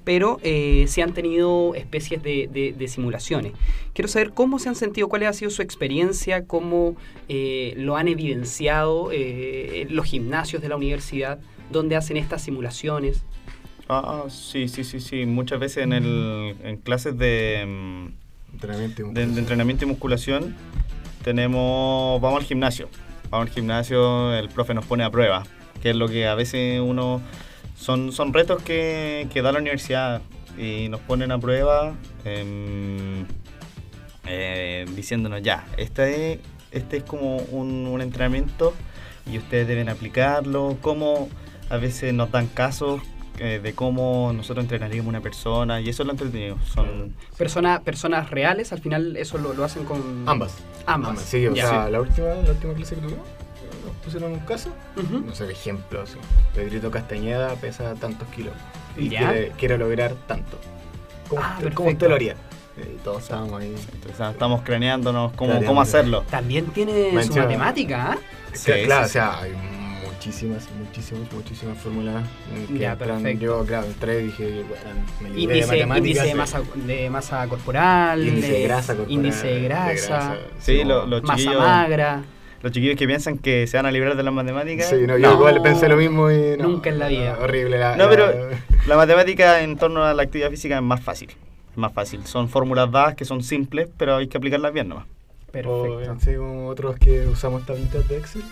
Pero 0.07 0.39
eh, 0.45 0.85
sí 0.87 1.01
han 1.03 1.13
tenido 1.15 1.75
especies 1.75 2.23
de, 2.23 2.49
de- 2.51 2.73
de 2.73 2.89
simulaciones. 2.89 3.53
Quiero 3.93 4.07
saber 4.09 4.31
cómo 4.31 4.59
se 4.61 4.69
han 4.69 4.77
sentido, 4.77 5.09
cuál 5.09 5.25
ha 5.25 5.33
sido 5.33 5.51
su 5.51 5.63
experiencia, 5.63 6.47
cómo 6.47 6.95
eh, 7.29 7.75
lo 7.77 7.97
han 7.97 8.07
evidenciado 8.07 9.11
eh, 9.13 9.87
los 9.91 10.07
gimnasios 10.07 10.63
de 10.63 10.69
la 10.69 10.77
universidad, 10.77 11.41
donde 11.73 11.97
hacen 11.97 12.17
estas 12.17 12.43
simulaciones. 12.43 13.25
Ah, 13.89 14.25
sí, 14.29 14.69
sí, 14.69 14.85
sí, 14.85 15.01
sí. 15.01 15.27
Muchas 15.27 15.59
veces 15.59 15.83
en, 15.85 15.93
el, 15.93 16.55
en 16.63 16.77
clases 16.77 17.19
de, 17.19 17.65
mm, 17.67 18.07
Entrenamiento 18.55 19.03
y 19.03 19.05
de, 19.07 19.11
de 19.11 19.27
musculación. 19.27 19.39
entrenamiento 19.39 19.85
y 19.85 19.89
musculación 19.89 20.57
tenemos, 21.25 22.21
vamos 22.21 22.41
al 22.41 22.47
gimnasio. 22.47 22.89
Vamos 23.31 23.49
al 23.49 23.53
gimnasio, 23.55 24.35
el 24.35 24.49
profe 24.51 24.73
nos 24.75 24.87
pone 24.87 25.03
a 25.05 25.11
prueba, 25.11 25.43
que 25.83 25.91
es 25.91 25.97
lo 25.97 26.09
que 26.09 26.27
a 26.27 26.35
veces 26.37 26.81
uno, 26.81 27.21
son, 27.77 28.13
son 28.13 28.33
retos 28.33 28.63
que, 28.63 29.29
que 29.33 29.43
da 29.43 29.53
la 29.53 29.59
universidad 29.61 30.23
y 30.59 30.89
nos 30.89 31.01
ponen 31.01 31.31
a 31.33 31.39
prueba 31.39 31.95
em, 32.25 33.25
eh, 34.27 34.87
diciéndonos 34.95 35.43
ya, 35.43 35.67
este 35.77 36.33
es, 36.33 36.39
este 36.73 36.97
es 36.99 37.03
como 37.05 37.37
un, 37.37 37.87
un 37.87 38.01
entrenamiento 38.01 38.75
y 39.31 39.39
ustedes 39.39 39.69
deben 39.69 39.89
aplicarlo, 39.89 40.77
cómo 40.81 41.29
a 41.71 41.77
veces 41.77 42.13
nos 42.15 42.31
dan 42.31 42.47
casos 42.49 43.01
eh, 43.39 43.61
de 43.63 43.75
cómo 43.75 44.33
nosotros 44.35 44.65
entrenaríamos 44.65 45.07
a 45.07 45.11
una 45.11 45.21
persona 45.21 45.81
y 45.81 45.89
eso 45.91 46.03
es 46.03 46.07
lo 46.07 46.13
entretenido. 46.13 46.57
Son, 46.73 47.15
Persona, 47.37 47.83
personas 47.83 48.31
reales, 48.31 48.73
al 48.73 48.81
final 48.81 49.17
eso 49.17 49.37
lo, 49.39 49.53
lo 49.53 49.63
hacen 49.65 49.85
con... 49.85 50.25
Ambas. 50.27 50.57
Ambas. 50.87 51.21
Sí, 51.21 51.47
o 51.47 51.55
Ya. 51.55 51.69
sea, 51.69 51.91
la 51.91 52.01
última, 52.01 52.29
la 52.29 52.51
última 52.53 52.73
clase 52.75 52.95
que 52.95 53.03
tuvimos, 53.03 53.27
pusieron 54.07 54.33
un 54.33 54.39
caso, 54.41 54.71
no 55.27 55.35
sé, 55.35 55.47
de 55.47 55.53
ejemplo, 55.53 56.01
así, 56.03 56.17
Pedrito 56.55 56.91
Castañeda 56.91 57.55
pesa 57.57 57.95
tantos 57.97 58.29
kilos 58.29 58.55
y 58.97 59.09
Ya. 59.09 59.19
quiere, 59.19 59.53
quiere 59.59 59.79
lograr 59.79 60.15
tanto. 60.27 60.59
¿Cómo, 61.29 61.43
Ah, 61.45 61.57
usted, 61.59 61.73
cómo 61.75 61.89
usted 61.91 62.09
lo 62.09 62.15
haría? 62.15 62.37
Y 62.77 62.97
todos 63.03 63.23
estábamos 63.25 63.61
ahí. 63.61 63.75
entonces, 63.95 64.21
estamos 64.31 64.63
craneándonos 64.63 65.33
cómo, 65.33 65.63
cómo 65.65 65.81
hacerlo. 65.81 66.23
También 66.31 66.67
tiene 66.67 67.21
su 67.25 67.35
matemática, 67.37 68.13
¿ah? 68.13 68.19
Sí, 68.53 68.71
claro, 68.85 69.05
sí, 69.05 69.11
o 69.11 69.13
sea, 69.13 69.41
hay 69.41 69.53
muchísimas, 70.07 70.69
muchísimas, 70.79 71.33
muchísimas 71.33 71.79
fórmulas. 71.79 72.25
en 72.55 72.67
que 72.69 72.79
Ya, 72.79 72.93
entran- 72.93 73.23
perfecto. 73.23 73.45
Yo, 73.45 73.65
claro, 73.67 73.87
entré 73.87 74.21
y 74.21 74.25
dije, 74.27 74.65
bueno, 74.69 74.85
me 75.21 75.31
libré 75.31 75.55
de 75.55 75.61
Índice, 75.61 75.67
matemáticas. 75.67 75.99
índice 76.07 76.23
de, 76.25 76.31
eh, 76.31 76.35
masa, 76.35 76.63
de 76.75 77.11
masa 77.11 77.49
corporal, 77.49 78.27
índice 78.27 78.53
de 78.53 78.63
grasa 78.63 78.95
corporal, 78.95 79.13
índice 79.13 79.47
de 79.49 79.61
grasa, 79.63 80.37
Sí, 80.61 80.85
lo- 80.85 81.07
los 81.07 81.23
masa 81.25 81.53
magra. 81.53 82.23
Los 82.63 82.73
chiquillos 82.73 82.97
que 82.97 83.07
piensan 83.07 83.39
que 83.39 83.67
se 83.67 83.77
van 83.77 83.87
a 83.87 83.91
librar 83.91 84.17
de 84.17 84.23
las 84.23 84.33
matemáticas. 84.35 84.89
Sí, 84.89 84.97
no, 85.07 85.17
yo 85.19 85.29
No. 85.29 85.35
igual 85.35 85.63
pensé 85.63 85.89
lo 85.89 85.97
mismo 85.97 86.31
y 86.31 86.57
no, 86.59 86.69
Nunca 86.69 86.91
en 86.91 86.99
la 86.99 87.09
vida. 87.09 87.39
Horrible 87.41 87.79
la, 87.79 87.97
No, 87.97 88.05
la- 88.05 88.11
pero 88.11 88.33
la 88.87 88.97
matemática 88.97 89.63
en 89.63 89.77
torno 89.77 90.05
a 90.05 90.15
la 90.15 90.23
actividad 90.23 90.51
física 90.51 90.77
es 90.77 90.83
más 90.83 91.01
fácil. 91.01 91.31
Es 91.31 91.77
más 91.77 91.93
fácil. 91.93 92.25
Son 92.27 92.49
fórmulas 92.49 92.91
dadas 92.91 93.15
que 93.15 93.25
son 93.25 93.43
simples, 93.43 93.89
pero 93.97 94.17
hay 94.17 94.29
que 94.29 94.39
aplicarlas 94.39 94.73
bien 94.73 94.89
nomás. 94.89 95.05
Perfecto. 95.53 96.13
O, 96.13 96.21
sí, 96.21 96.35
como 96.35 96.67
otros 96.69 96.97
que 96.99 97.27
usamos 97.27 97.65
tablitas 97.65 98.07
de 98.09 98.19
Excel. 98.19 98.43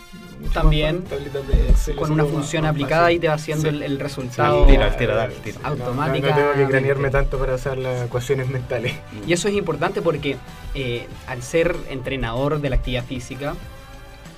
más 0.40 0.52
También, 0.54 1.02
fácil, 1.02 1.18
tablitas 1.30 1.48
de 1.48 1.68
Excel, 1.70 1.96
Con 1.96 2.12
una 2.12 2.24
función 2.24 2.62
más 2.62 2.70
aplicada 2.70 3.02
fácil. 3.02 3.16
y 3.16 3.20
te 3.20 3.28
va 3.28 3.34
haciendo 3.34 3.62
Sí. 3.62 3.76
el, 3.76 3.82
el 3.82 3.96
Sí, 3.96 4.02
resultado. 4.02 4.62
al 4.62 4.70
tiro, 4.70 4.84
al 4.84 4.96
tiro, 4.96 5.14
dale, 5.16 5.34
al 5.34 5.40
tiro. 5.42 5.58
No, 5.62 5.74
no, 5.94 6.12
tengo 6.12 6.52
que 6.54 6.66
cranearme 6.66 7.10
tanto 7.10 7.36
para 7.38 7.56
usar 7.56 7.76
las 7.76 8.06
ecuaciones 8.06 8.48
mentales. 8.48 8.94
Y 9.26 9.32
eso 9.34 9.48
es 9.48 9.54
importante 9.54 10.00
porque 10.00 10.36
eh, 10.74 11.06
al 11.26 11.42
ser 11.42 11.76
entrenador 11.90 12.60
de 12.60 12.70
la 12.70 12.76
actividad 12.76 13.04
física 13.04 13.54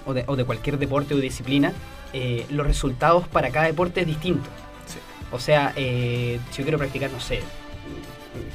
o 0.06 0.14
de, 0.14 0.24
o 0.26 0.36
de 0.36 0.44
cualquier 0.44 0.78
deporte 0.78 1.14
o 1.14 1.18
disciplina, 1.18 1.72
eh, 2.12 2.46
los 2.50 2.66
resultados 2.66 3.28
para 3.28 3.50
cada 3.50 3.66
deporte 3.66 4.00
es 4.02 4.06
distinto. 4.06 4.48
Sí. 4.86 4.98
O 5.32 5.38
sea, 5.40 5.72
eh, 5.76 6.38
si 6.50 6.58
yo 6.58 6.62
quiero 6.64 6.78
practicar, 6.78 7.10
no 7.10 7.20
sé, 7.20 7.40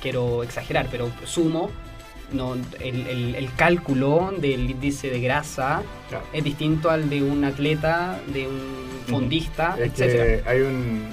quiero 0.01 0.43
exagerar, 0.43 0.87
pero 0.89 1.11
sumo, 1.25 1.69
no, 2.31 2.53
el, 2.79 3.07
el- 3.07 3.35
el 3.35 3.53
cálculo 3.55 4.33
del 4.37 4.69
índice 4.71 5.09
de 5.09 5.19
grasa 5.19 5.83
Claro. 6.09 6.25
es 6.33 6.43
distinto 6.43 6.89
al 6.89 7.09
de 7.09 7.21
un 7.23 7.43
atleta, 7.43 8.19
de 8.27 8.47
un 8.47 8.61
fondista, 9.07 9.75
Es 9.77 9.91
etcétera. 9.91 10.23
que 10.43 10.49
hay 10.49 10.61
un, 10.61 11.09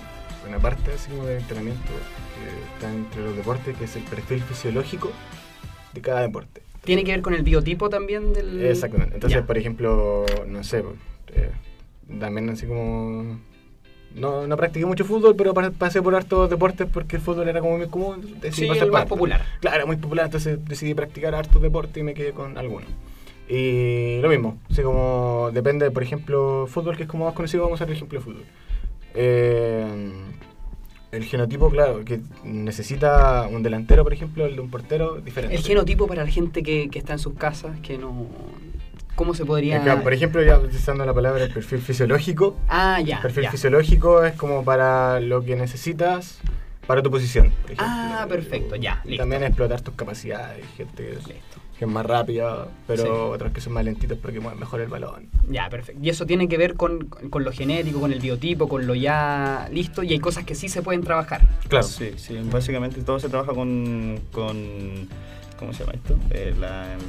una 0.49 0.59
parte 0.59 0.93
así 0.93 1.11
como 1.11 1.25
de 1.27 1.39
entrenamiento 1.39 1.83
que 1.89 2.75
está 2.75 2.95
entre 2.95 3.23
los 3.25 3.37
deportes 3.37 3.77
que 3.77 3.85
es 3.85 3.97
el 3.97 4.03
perfil 4.05 4.43
fisiológico 4.43 5.11
de 5.93 6.01
cada 6.01 6.21
deporte. 6.21 6.63
Tiene 6.89 7.05
que 7.05 7.13
ver 7.13 7.23
con 7.23 7.35
el 7.35 7.43
biotipo 7.43 7.89
también 7.91 8.33
del... 8.33 8.63
Exactamente. 8.65 9.15
Entonces, 9.15 9.41
Ya. 9.41 9.47
por 9.47 9.57
ejemplo, 9.59 10.25
no 10.47 10.65
sé, 10.65 10.83
eh, 11.35 11.51
también 12.19 12.49
así 12.51 12.67
como... 12.67 13.39
No, 14.15 14.47
no 14.47 14.57
practiqué 14.57 14.87
mucho 14.87 15.05
fútbol, 15.05 15.37
pero 15.37 15.53
pa- 15.53 15.71
pasé 15.71 16.01
por 16.01 16.15
hartos 16.15 16.49
deportes 16.49 16.87
porque 16.91 17.17
el 17.17 17.23
fútbol 17.23 17.47
era 17.49 17.61
como 17.61 17.77
muy 17.77 17.89
común. 17.89 18.23
decidí 18.41 18.63
Sí, 18.63 18.67
pasar 18.69 18.85
el 18.85 18.91
por 18.91 19.01
más 19.01 19.09
popular. 19.09 19.43
Claro, 19.61 19.87
muy 19.87 19.97
popular, 19.97 20.25
entonces 20.25 20.59
decidí 20.65 20.95
practicar 20.95 21.35
hartos 21.35 21.61
deportes 21.61 21.99
y 21.99 22.03
me 22.03 22.15
quedé 22.15 22.33
con 22.33 22.57
algunos. 22.57 22.89
Y 23.51 24.19
lo 24.23 24.29
mismo, 24.31 24.59
así 24.71 24.83
como 24.83 25.51
depende, 25.53 25.91
por 25.91 26.03
ejemplo, 26.03 26.67
fútbol, 26.69 26.97
que 26.97 27.03
es 27.03 27.09
como 27.09 27.27
más 27.27 27.35
conocido, 27.35 27.65
vamos 27.65 27.81
a 27.81 27.85
hacer 27.85 27.91
el 27.93 27.97
ejemplo 27.97 28.19
de 28.19 28.25
fútbol. 28.25 28.45
Eh, 29.15 29.87
el 31.13 31.25
genotipo, 31.25 31.71
claro, 31.71 32.05
que 32.05 32.21
necesita 32.45 33.49
un 33.49 33.63
delantero, 33.63 34.05
por 34.05 34.13
ejemplo, 34.13 34.47
el 34.47 34.55
de 34.57 34.61
un 34.61 34.71
portero, 34.71 35.21
diferente. 35.21 35.57
El 35.57 35.63
genotipo 35.63 36.07
para 36.07 36.25
la 36.25 36.31
gente 36.31 36.63
que, 36.63 36.89
que 36.91 36.99
está 36.99 37.15
en 37.15 37.19
sus 37.19 37.35
casas, 37.35 37.79
que 37.81 37.97
no... 37.99 38.27
¿Cómo 39.15 39.35
se 39.35 39.45
podría...? 39.45 40.01
Por 40.03 40.13
ejemplo, 40.13 40.43
ya 40.43 40.59
utilizando 40.59 41.05
la 41.05 41.13
palabra 41.15 41.43
el 41.43 41.53
perfil 41.53 41.81
fisiológico, 41.81 42.57
Ah, 42.69 43.01
ya, 43.01 43.17
el 43.17 43.23
perfil 43.23 43.45
ya. 43.45 43.51
fisiológico 43.51 44.23
es 44.25 44.35
como 44.35 44.65
para 44.65 45.19
lo 45.21 45.43
que 45.43 45.57
necesitas 45.57 46.39
para 46.87 47.03
tu 47.03 47.11
posición. 47.11 47.51
por 47.63 47.73
ejemplo. 47.73 47.87
Ah, 47.89 48.27
perfecto, 48.29 48.77
ya, 48.77 49.01
Y 49.05 49.09
listo. 49.11 49.23
también 49.23 49.43
explotar 49.43 49.81
tus 49.81 49.95
capacidades, 49.95 50.65
gente 50.77 51.15
Listo. 51.15 51.58
Que 51.79 51.85
es 51.85 51.91
más 51.91 52.05
rápida, 52.05 52.67
pero 52.89 53.03
Sí. 53.05 53.09
otros 53.09 53.53
que 53.53 53.61
son 53.61 53.73
más 53.75 53.85
lentitos 53.85 54.19
porque 54.19 54.41
mueven 54.41 54.59
mejor 54.59 54.81
el 54.81 54.89
balón. 54.89 55.29
Ya, 55.49 55.69
perfecto. 55.71 56.01
Y 56.05 56.09
eso 56.11 56.27
tiene 56.27 56.49
que 56.49 56.59
ver 56.59 56.75
con, 56.75 57.07
con 57.07 57.45
lo 57.45 57.53
genético, 57.53 58.01
con 58.01 58.13
el 58.13 58.19
biotipo, 58.19 58.69
con 58.69 58.87
lo 58.87 58.95
ya 58.97 59.69
listo, 59.73 60.03
y 60.03 60.13
hay 60.13 60.19
cosas 60.19 60.45
que 60.45 60.57
sí 60.57 60.69
se 60.69 60.83
pueden 60.83 61.03
trabajar. 61.05 61.41
Claro. 61.69 61.87
Sí, 61.87 62.15
sí, 62.17 62.37
básicamente 62.51 63.01
todo 63.03 63.21
se 63.21 63.29
trabaja 63.29 63.53
con, 63.53 64.21
con 64.33 65.09
¿cómo 65.57 65.73
se 65.73 65.81
llama 65.85 65.93
esto? 65.95 66.19
Eh, 66.31 66.53
la- 66.59 66.95
el 66.95 67.01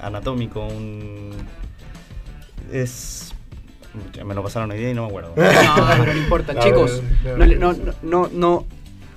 anatómico, 0.00 0.66
un 0.66 1.30
es 2.72 3.34
ya 4.14 4.24
me 4.24 4.34
lo 4.34 4.42
pasaron 4.42 4.70
hoy 4.70 4.78
día 4.78 4.90
y 4.90 4.94
no 4.94 5.02
me 5.02 5.08
acuerdo. 5.08 5.34
No, 5.36 5.42
pero 5.98 6.14
no 6.14 6.18
importa. 6.20 6.58
Chicos, 6.60 7.02
no, 7.36 7.44
no, 7.46 7.74
no, 8.02 8.28
no- 8.32 8.64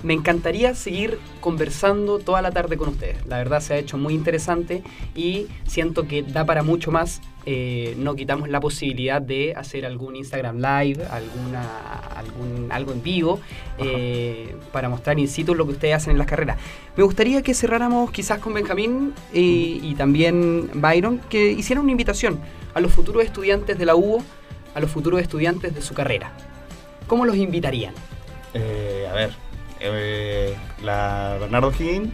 me 0.06 0.14
encantaría 0.14 0.76
seguir 0.76 1.20
conversando 1.42 2.20
toda 2.20 2.44
la 2.44 2.52
tarde 2.52 2.78
con 2.78 2.90
ustedes. 2.90 3.26
La 3.26 3.40
verdad 3.40 3.60
se 3.60 3.74
ha 3.74 3.78
hecho 3.78 3.98
muy 3.98 4.14
interesante 4.14 4.84
y 5.16 5.48
siento 5.66 6.08
que 6.08 6.22
da 6.22 6.46
para 6.46 6.62
mucho 6.62 6.92
más. 6.92 7.22
Eh, 7.48 7.96
no 7.98 8.16
quitamos 8.16 8.48
la 8.50 8.60
posibilidad 8.60 9.20
de 9.20 9.54
hacer 9.56 9.84
algún 9.86 10.16
Instagram 10.16 10.58
Live, 10.58 11.06
alguna, 11.10 11.98
algún, 12.16 12.72
algo 12.72 12.92
en 12.92 13.02
vivo, 13.02 13.40
eh, 13.80 14.56
para 14.72 14.90
mostrar 14.90 15.18
in 15.20 15.28
situ 15.28 15.56
lo 15.56 15.66
que 15.66 15.72
ustedes 15.72 15.96
hacen 15.96 16.12
en 16.12 16.18
las 16.20 16.28
carreras. 16.28 16.58
Me 16.96 17.04
gustaría 17.04 17.42
que 17.42 17.56
cerráramos 17.56 18.12
quizás 18.12 18.40
con 18.40 18.54
Benjamín 18.54 19.14
y, 19.34 19.80
y 19.82 19.96
también 19.96 20.70
Byron, 20.76 21.20
que 21.30 21.52
hicieran 21.52 21.84
una 21.84 21.92
invitación 21.92 22.40
a 22.76 22.80
los 22.80 22.92
futuros 22.92 23.24
estudiantes 23.24 23.78
de 23.78 23.86
la 23.86 23.96
UBO, 23.96 24.24
a 24.76 24.80
los 24.80 24.92
futuros 24.92 25.20
estudiantes 25.20 25.74
de 25.74 25.82
su 25.82 25.96
carrera. 25.96 26.32
¿Cómo 27.08 27.26
los 27.26 27.38
invitarían? 27.38 27.94
Eh, 28.58 29.06
a 29.12 29.14
ver, 29.14 29.32
eh, 29.94 30.56
la 30.84 31.38
Bernardo 31.40 31.72
Higgins, 31.72 32.10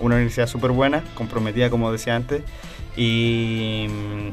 una 0.00 0.16
universidad 0.16 0.46
súper 0.46 0.70
buena, 0.72 1.02
comprometida 1.14 1.70
como 1.70 1.92
decía 1.92 2.16
antes, 2.16 2.42
y 2.96 3.86
mm, 3.88 4.28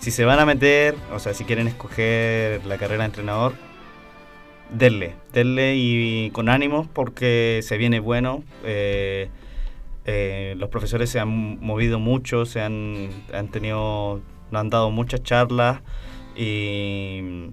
si 0.00 0.10
se 0.10 0.24
van 0.24 0.40
a 0.40 0.46
meter, 0.46 0.94
o 1.12 1.18
sea, 1.18 1.34
si 1.34 1.44
quieren 1.44 1.68
escoger 1.68 2.64
la 2.66 2.78
carrera 2.78 3.02
de 3.02 3.06
entrenador, 3.06 3.54
denle, 4.70 5.14
denle 5.32 5.76
y 5.76 6.30
con 6.30 6.48
ánimo 6.48 6.88
porque 6.92 7.60
se 7.62 7.76
viene 7.78 8.00
bueno. 8.00 8.42
eh, 8.64 9.30
eh, 10.10 10.54
los 10.56 10.70
profesores 10.70 11.10
se 11.10 11.20
han 11.20 11.60
movido 11.60 11.98
mucho, 11.98 12.46
se 12.46 12.62
han, 12.62 13.10
han 13.30 13.48
tenido, 13.48 14.22
nos 14.50 14.60
han 14.60 14.70
dado 14.70 14.90
muchas 14.90 15.22
charlas 15.22 15.82
y 16.34 17.50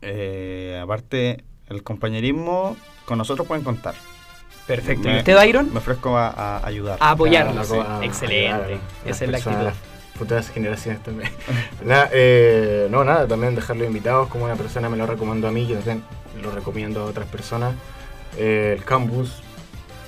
eh, 0.00 0.80
aparte 0.82 1.44
el 1.72 1.82
compañerismo 1.82 2.76
con 3.04 3.18
nosotros 3.18 3.46
pueden 3.46 3.64
contar. 3.64 3.94
Perfecto. 4.66 5.08
Me- 5.08 5.16
¿Y 5.16 5.18
usted, 5.18 5.34
Byron? 5.34 5.72
Me 5.72 5.78
ofrezco 5.78 6.16
a, 6.16 6.28
a 6.28 6.66
ayudar. 6.66 6.96
A 7.00 7.10
apoyarlos. 7.10 7.66
Claro, 7.68 7.82
a- 7.82 7.98
a- 8.00 8.04
Excelente. 8.04 8.74
a 9.04 9.08
Esa 9.08 9.24
es 9.24 9.30
la 9.30 9.38
actitud. 9.38 9.56
las 9.62 9.74
futuras 10.16 10.50
generaciones 10.50 11.02
también. 11.02 11.30
Nada, 11.84 12.08
eh, 12.12 12.86
no, 12.90 13.02
nada, 13.04 13.26
también 13.26 13.54
dejarlos 13.56 13.86
invitados, 13.88 14.28
como 14.28 14.44
una 14.44 14.54
persona 14.54 14.88
me 14.88 14.96
lo 14.96 15.06
recomendó 15.06 15.48
a 15.48 15.50
mí, 15.50 15.66
yo 15.66 15.74
también 15.76 16.04
lo 16.42 16.50
recomiendo 16.52 17.00
a 17.02 17.04
otras 17.06 17.26
personas. 17.26 17.74
Eh, 18.38 18.74
el 18.78 18.84
campus, 18.84 19.42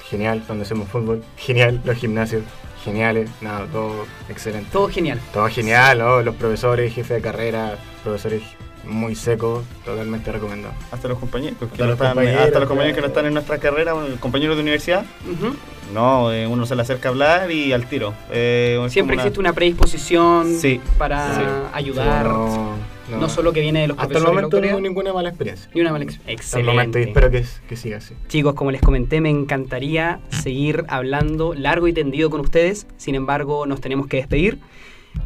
genial, 0.09 0.45
donde 0.47 0.63
hacemos 0.65 0.89
fútbol, 0.89 1.25
genial, 1.37 1.81
los 1.85 1.97
gimnasios, 1.97 2.45
geniales, 2.85 3.29
nada, 3.41 3.67
todo 3.67 4.07
excelente. 4.29 4.69
Todo 4.71 4.89
genial. 4.89 5.19
Todo 5.33 5.49
genial, 5.49 5.99
¿no? 5.99 6.23
Los 6.23 6.37
profesores, 6.37 6.95
jefe 6.95 7.15
de 7.15 7.21
carrera, 7.21 7.77
profesores 8.05 8.43
muy 8.87 9.15
secos, 9.15 9.65
totalmente 9.85 10.31
recomendado. 10.33 10.75
Hasta 10.93 11.09
los 11.09 11.19
compañeros, 11.19 11.59
que 11.59 11.65
Hasta 11.65 11.79
no 11.79 11.85
los 11.87 11.95
están- 11.95 12.09
compañeros, 12.15 12.43
hasta 12.45 12.59
los 12.61 12.69
compañeros 12.69 12.95
que 12.97 13.01
no 13.03 13.07
están 13.09 13.27
en 13.27 13.35
nuestra 13.35 13.59
carrera, 13.59 13.95
compañeros 14.21 14.57
de 14.57 14.63
universidad, 14.63 15.05
Ujú. 15.31 15.55
no, 15.93 16.33
eh, 16.33 16.47
uno 16.47 16.67
se 16.67 16.75
le 16.77 16.83
acerca 16.83 17.09
a 17.09 17.13
hablar 17.13 17.51
y 17.51 17.73
al 17.73 17.87
tiro. 17.89 18.15
Eh, 18.31 18.85
Siempre 18.89 19.15
una- 19.15 19.23
existe 19.23 19.41
una 19.41 19.53
predisposición 19.53 20.55
Sí. 20.59 20.81
para 20.99 21.35
Sí. 21.35 21.43
ayudar. 21.73 22.23
Pero 22.23 22.75
No, 23.11 23.21
no- 23.21 23.29
solo 23.29 23.53
que 23.53 23.61
viene 23.61 23.83
de 23.83 23.89
los 23.89 23.99
Hasta 23.99 24.17
el 24.17 24.25
momento 24.25 24.61
no 24.61 24.67
hubo 24.69 24.81
ninguna 24.81 25.13
mala 25.13 25.29
experiencia. 25.29 25.71
ni 25.75 25.81
una 25.83 25.93
mala 25.93 26.05
ex- 26.05 26.15
Hasta 26.17 26.31
el 26.31 26.35
Excelente. 26.35 26.71
momento 26.73 26.99
y 26.99 27.03
espero 27.03 27.31
que, 27.31 27.45
que 27.69 27.77
siga 27.77 27.99
así. 27.99 28.15
Chicos, 28.29 28.55
como 28.55 28.71
les 28.71 28.81
comenté, 28.81 29.21
me 29.21 29.29
encantaría 29.29 30.21
seguir 30.31 30.85
hablando 30.89 31.53
largo 31.55 31.87
y 31.87 31.93
tendido 31.93 32.31
con 32.31 32.41
ustedes. 32.41 32.87
Sin 32.97 33.15
embargo, 33.15 33.67
nos 33.67 33.83
tenemos 33.83 34.07
que 34.07 34.17
despedir. 34.17 34.59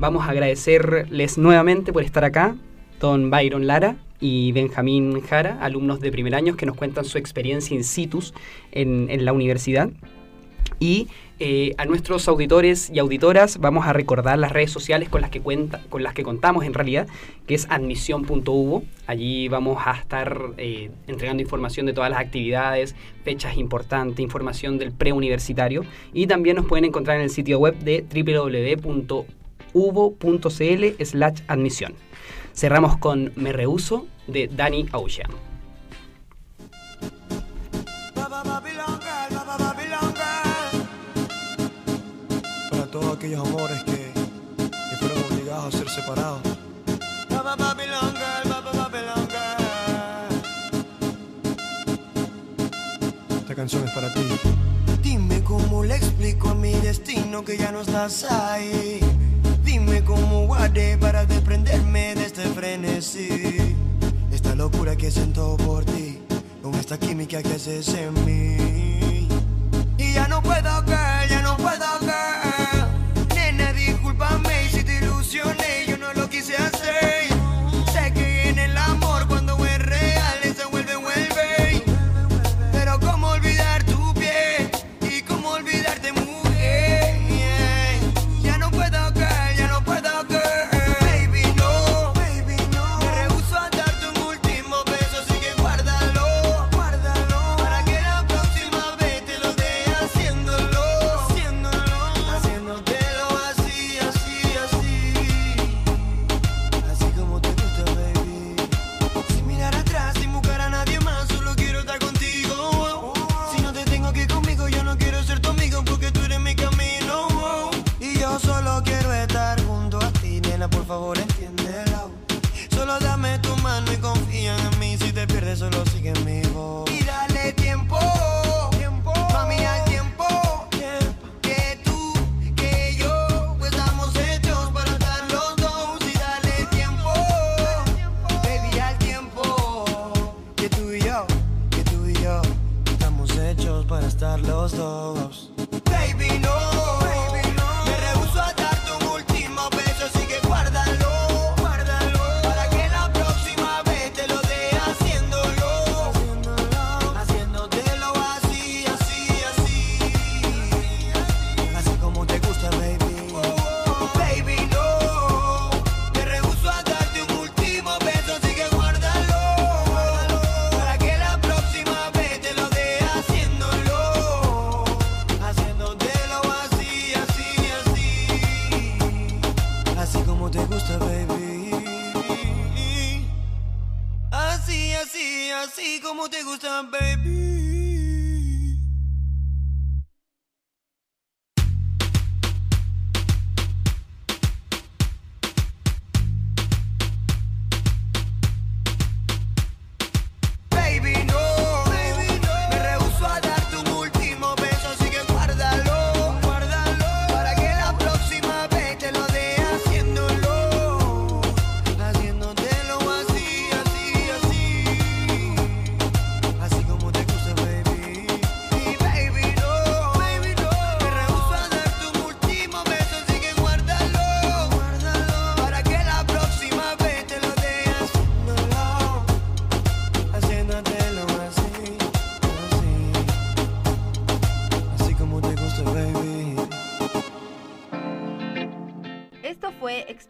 Vamos 0.00 0.26
a 0.26 0.30
agradecerles 0.32 1.38
nuevamente 1.38 1.92
por 1.92 2.02
estar 2.02 2.24
acá, 2.24 2.56
don 3.00 3.30
Byron 3.30 3.66
Lara 3.66 3.96
y 4.20 4.52
Benjamín 4.52 5.20
Jara, 5.20 5.58
alumnos 5.60 6.00
de 6.00 6.10
primer 6.10 6.34
año 6.34 6.56
que 6.56 6.66
nos 6.66 6.76
cuentan 6.76 7.04
su 7.04 7.18
experiencia 7.18 7.76
in 7.76 7.84
situ 7.84 8.22
en, 8.72 9.24
la 9.24 9.32
universidad. 9.32 9.90
Y 10.80 11.08
eh, 11.40 11.74
a 11.78 11.84
nuestros 11.86 12.28
auditores 12.28 12.90
y 12.90 12.98
auditoras 12.98 13.58
vamos 13.58 13.86
a 13.86 13.92
recordar 13.92 14.38
las 14.38 14.52
redes 14.52 14.70
sociales 14.70 15.08
con 15.08 15.20
las 15.20 15.30
que 15.30 15.40
cuenta, 15.40 15.82
con 15.88 16.02
las 16.02 16.14
que 16.14 16.22
contamos 16.22 16.64
en 16.64 16.74
realidad, 16.74 17.08
que 17.46 17.54
es 17.54 17.66
admisión.uvo. 17.70 18.84
Allí 19.06 19.48
vamos 19.48 19.78
a 19.84 19.92
estar 19.92 20.50
eh, 20.56 20.90
entregando 21.06 21.42
información 21.42 21.86
de 21.86 21.92
todas 21.92 22.10
las 22.10 22.20
actividades, 22.20 22.96
fechas 23.24 23.56
importantes, 23.56 24.20
información 24.20 24.78
del 24.78 24.92
preuniversitario 24.92 25.82
y 26.12 26.26
también 26.26 26.56
nos 26.56 26.66
pueden 26.66 26.84
encontrar 26.84 27.16
en 27.18 27.24
el 27.24 27.30
sitio 27.30 27.58
web 27.58 27.76
de 27.78 28.04
www.uvo.cl 28.12 29.24
slash 31.04 31.40
admisión. 31.48 32.07
Cerramos 32.58 32.96
con 32.96 33.32
Me 33.36 33.52
Rehuso 33.52 34.08
de 34.26 34.48
Danny 34.48 34.88
Ocean. 34.92 35.30
Para 42.68 42.86
todos 42.90 43.16
aquellos 43.16 43.46
amores 43.46 43.84
que, 43.84 44.10
que 44.90 44.96
fueron 44.98 45.18
obligados 45.32 45.72
a 45.72 45.78
ser 45.78 45.88
separados. 45.88 46.40
Esta 53.38 53.54
canción 53.54 53.84
es 53.84 53.90
para 53.92 54.12
ti. 54.12 54.20
Dime 55.00 55.44
cómo 55.44 55.84
le 55.84 55.94
explico 55.94 56.48
a 56.48 56.54
mi 56.56 56.72
destino 56.72 57.44
que 57.44 57.56
ya 57.56 57.70
no 57.70 57.82
estás 57.82 58.24
ahí 58.24 58.98
Dime 59.68 60.02
cómo 60.02 60.46
guardé 60.46 60.96
para 60.96 61.26
desprenderme 61.26 62.14
de 62.14 62.24
este 62.24 62.40
frenesí. 62.40 63.76
Esta 64.32 64.54
locura 64.54 64.96
que 64.96 65.10
siento 65.10 65.58
por 65.58 65.84
ti, 65.84 66.20
con 66.62 66.74
esta 66.74 66.98
química 66.98 67.42
que 67.42 67.52
haces 67.52 67.88
en 67.88 68.14
mí. 68.24 69.28
Y 69.98 70.14
ya 70.14 70.26
no 70.26 70.40
puedo 70.40 70.72
caer. 70.86 71.17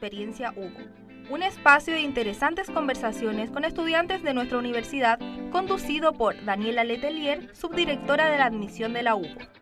Experiencia 0.08 0.54
Hugo, 0.56 0.70
un 1.28 1.42
espacio 1.42 1.92
de 1.92 2.00
interesantes 2.00 2.70
conversaciones 2.70 3.50
con 3.50 3.66
estudiantes 3.66 4.22
de 4.22 4.32
nuestra 4.32 4.56
universidad 4.56 5.18
conducido 5.52 6.14
por 6.14 6.42
Daniela 6.46 6.82
Letelier, 6.82 7.54
subdirectora 7.54 8.30
de 8.30 8.38
la 8.38 8.46
admisión 8.46 8.94
de 8.94 9.02
la 9.02 9.14
UBO. 9.14 9.57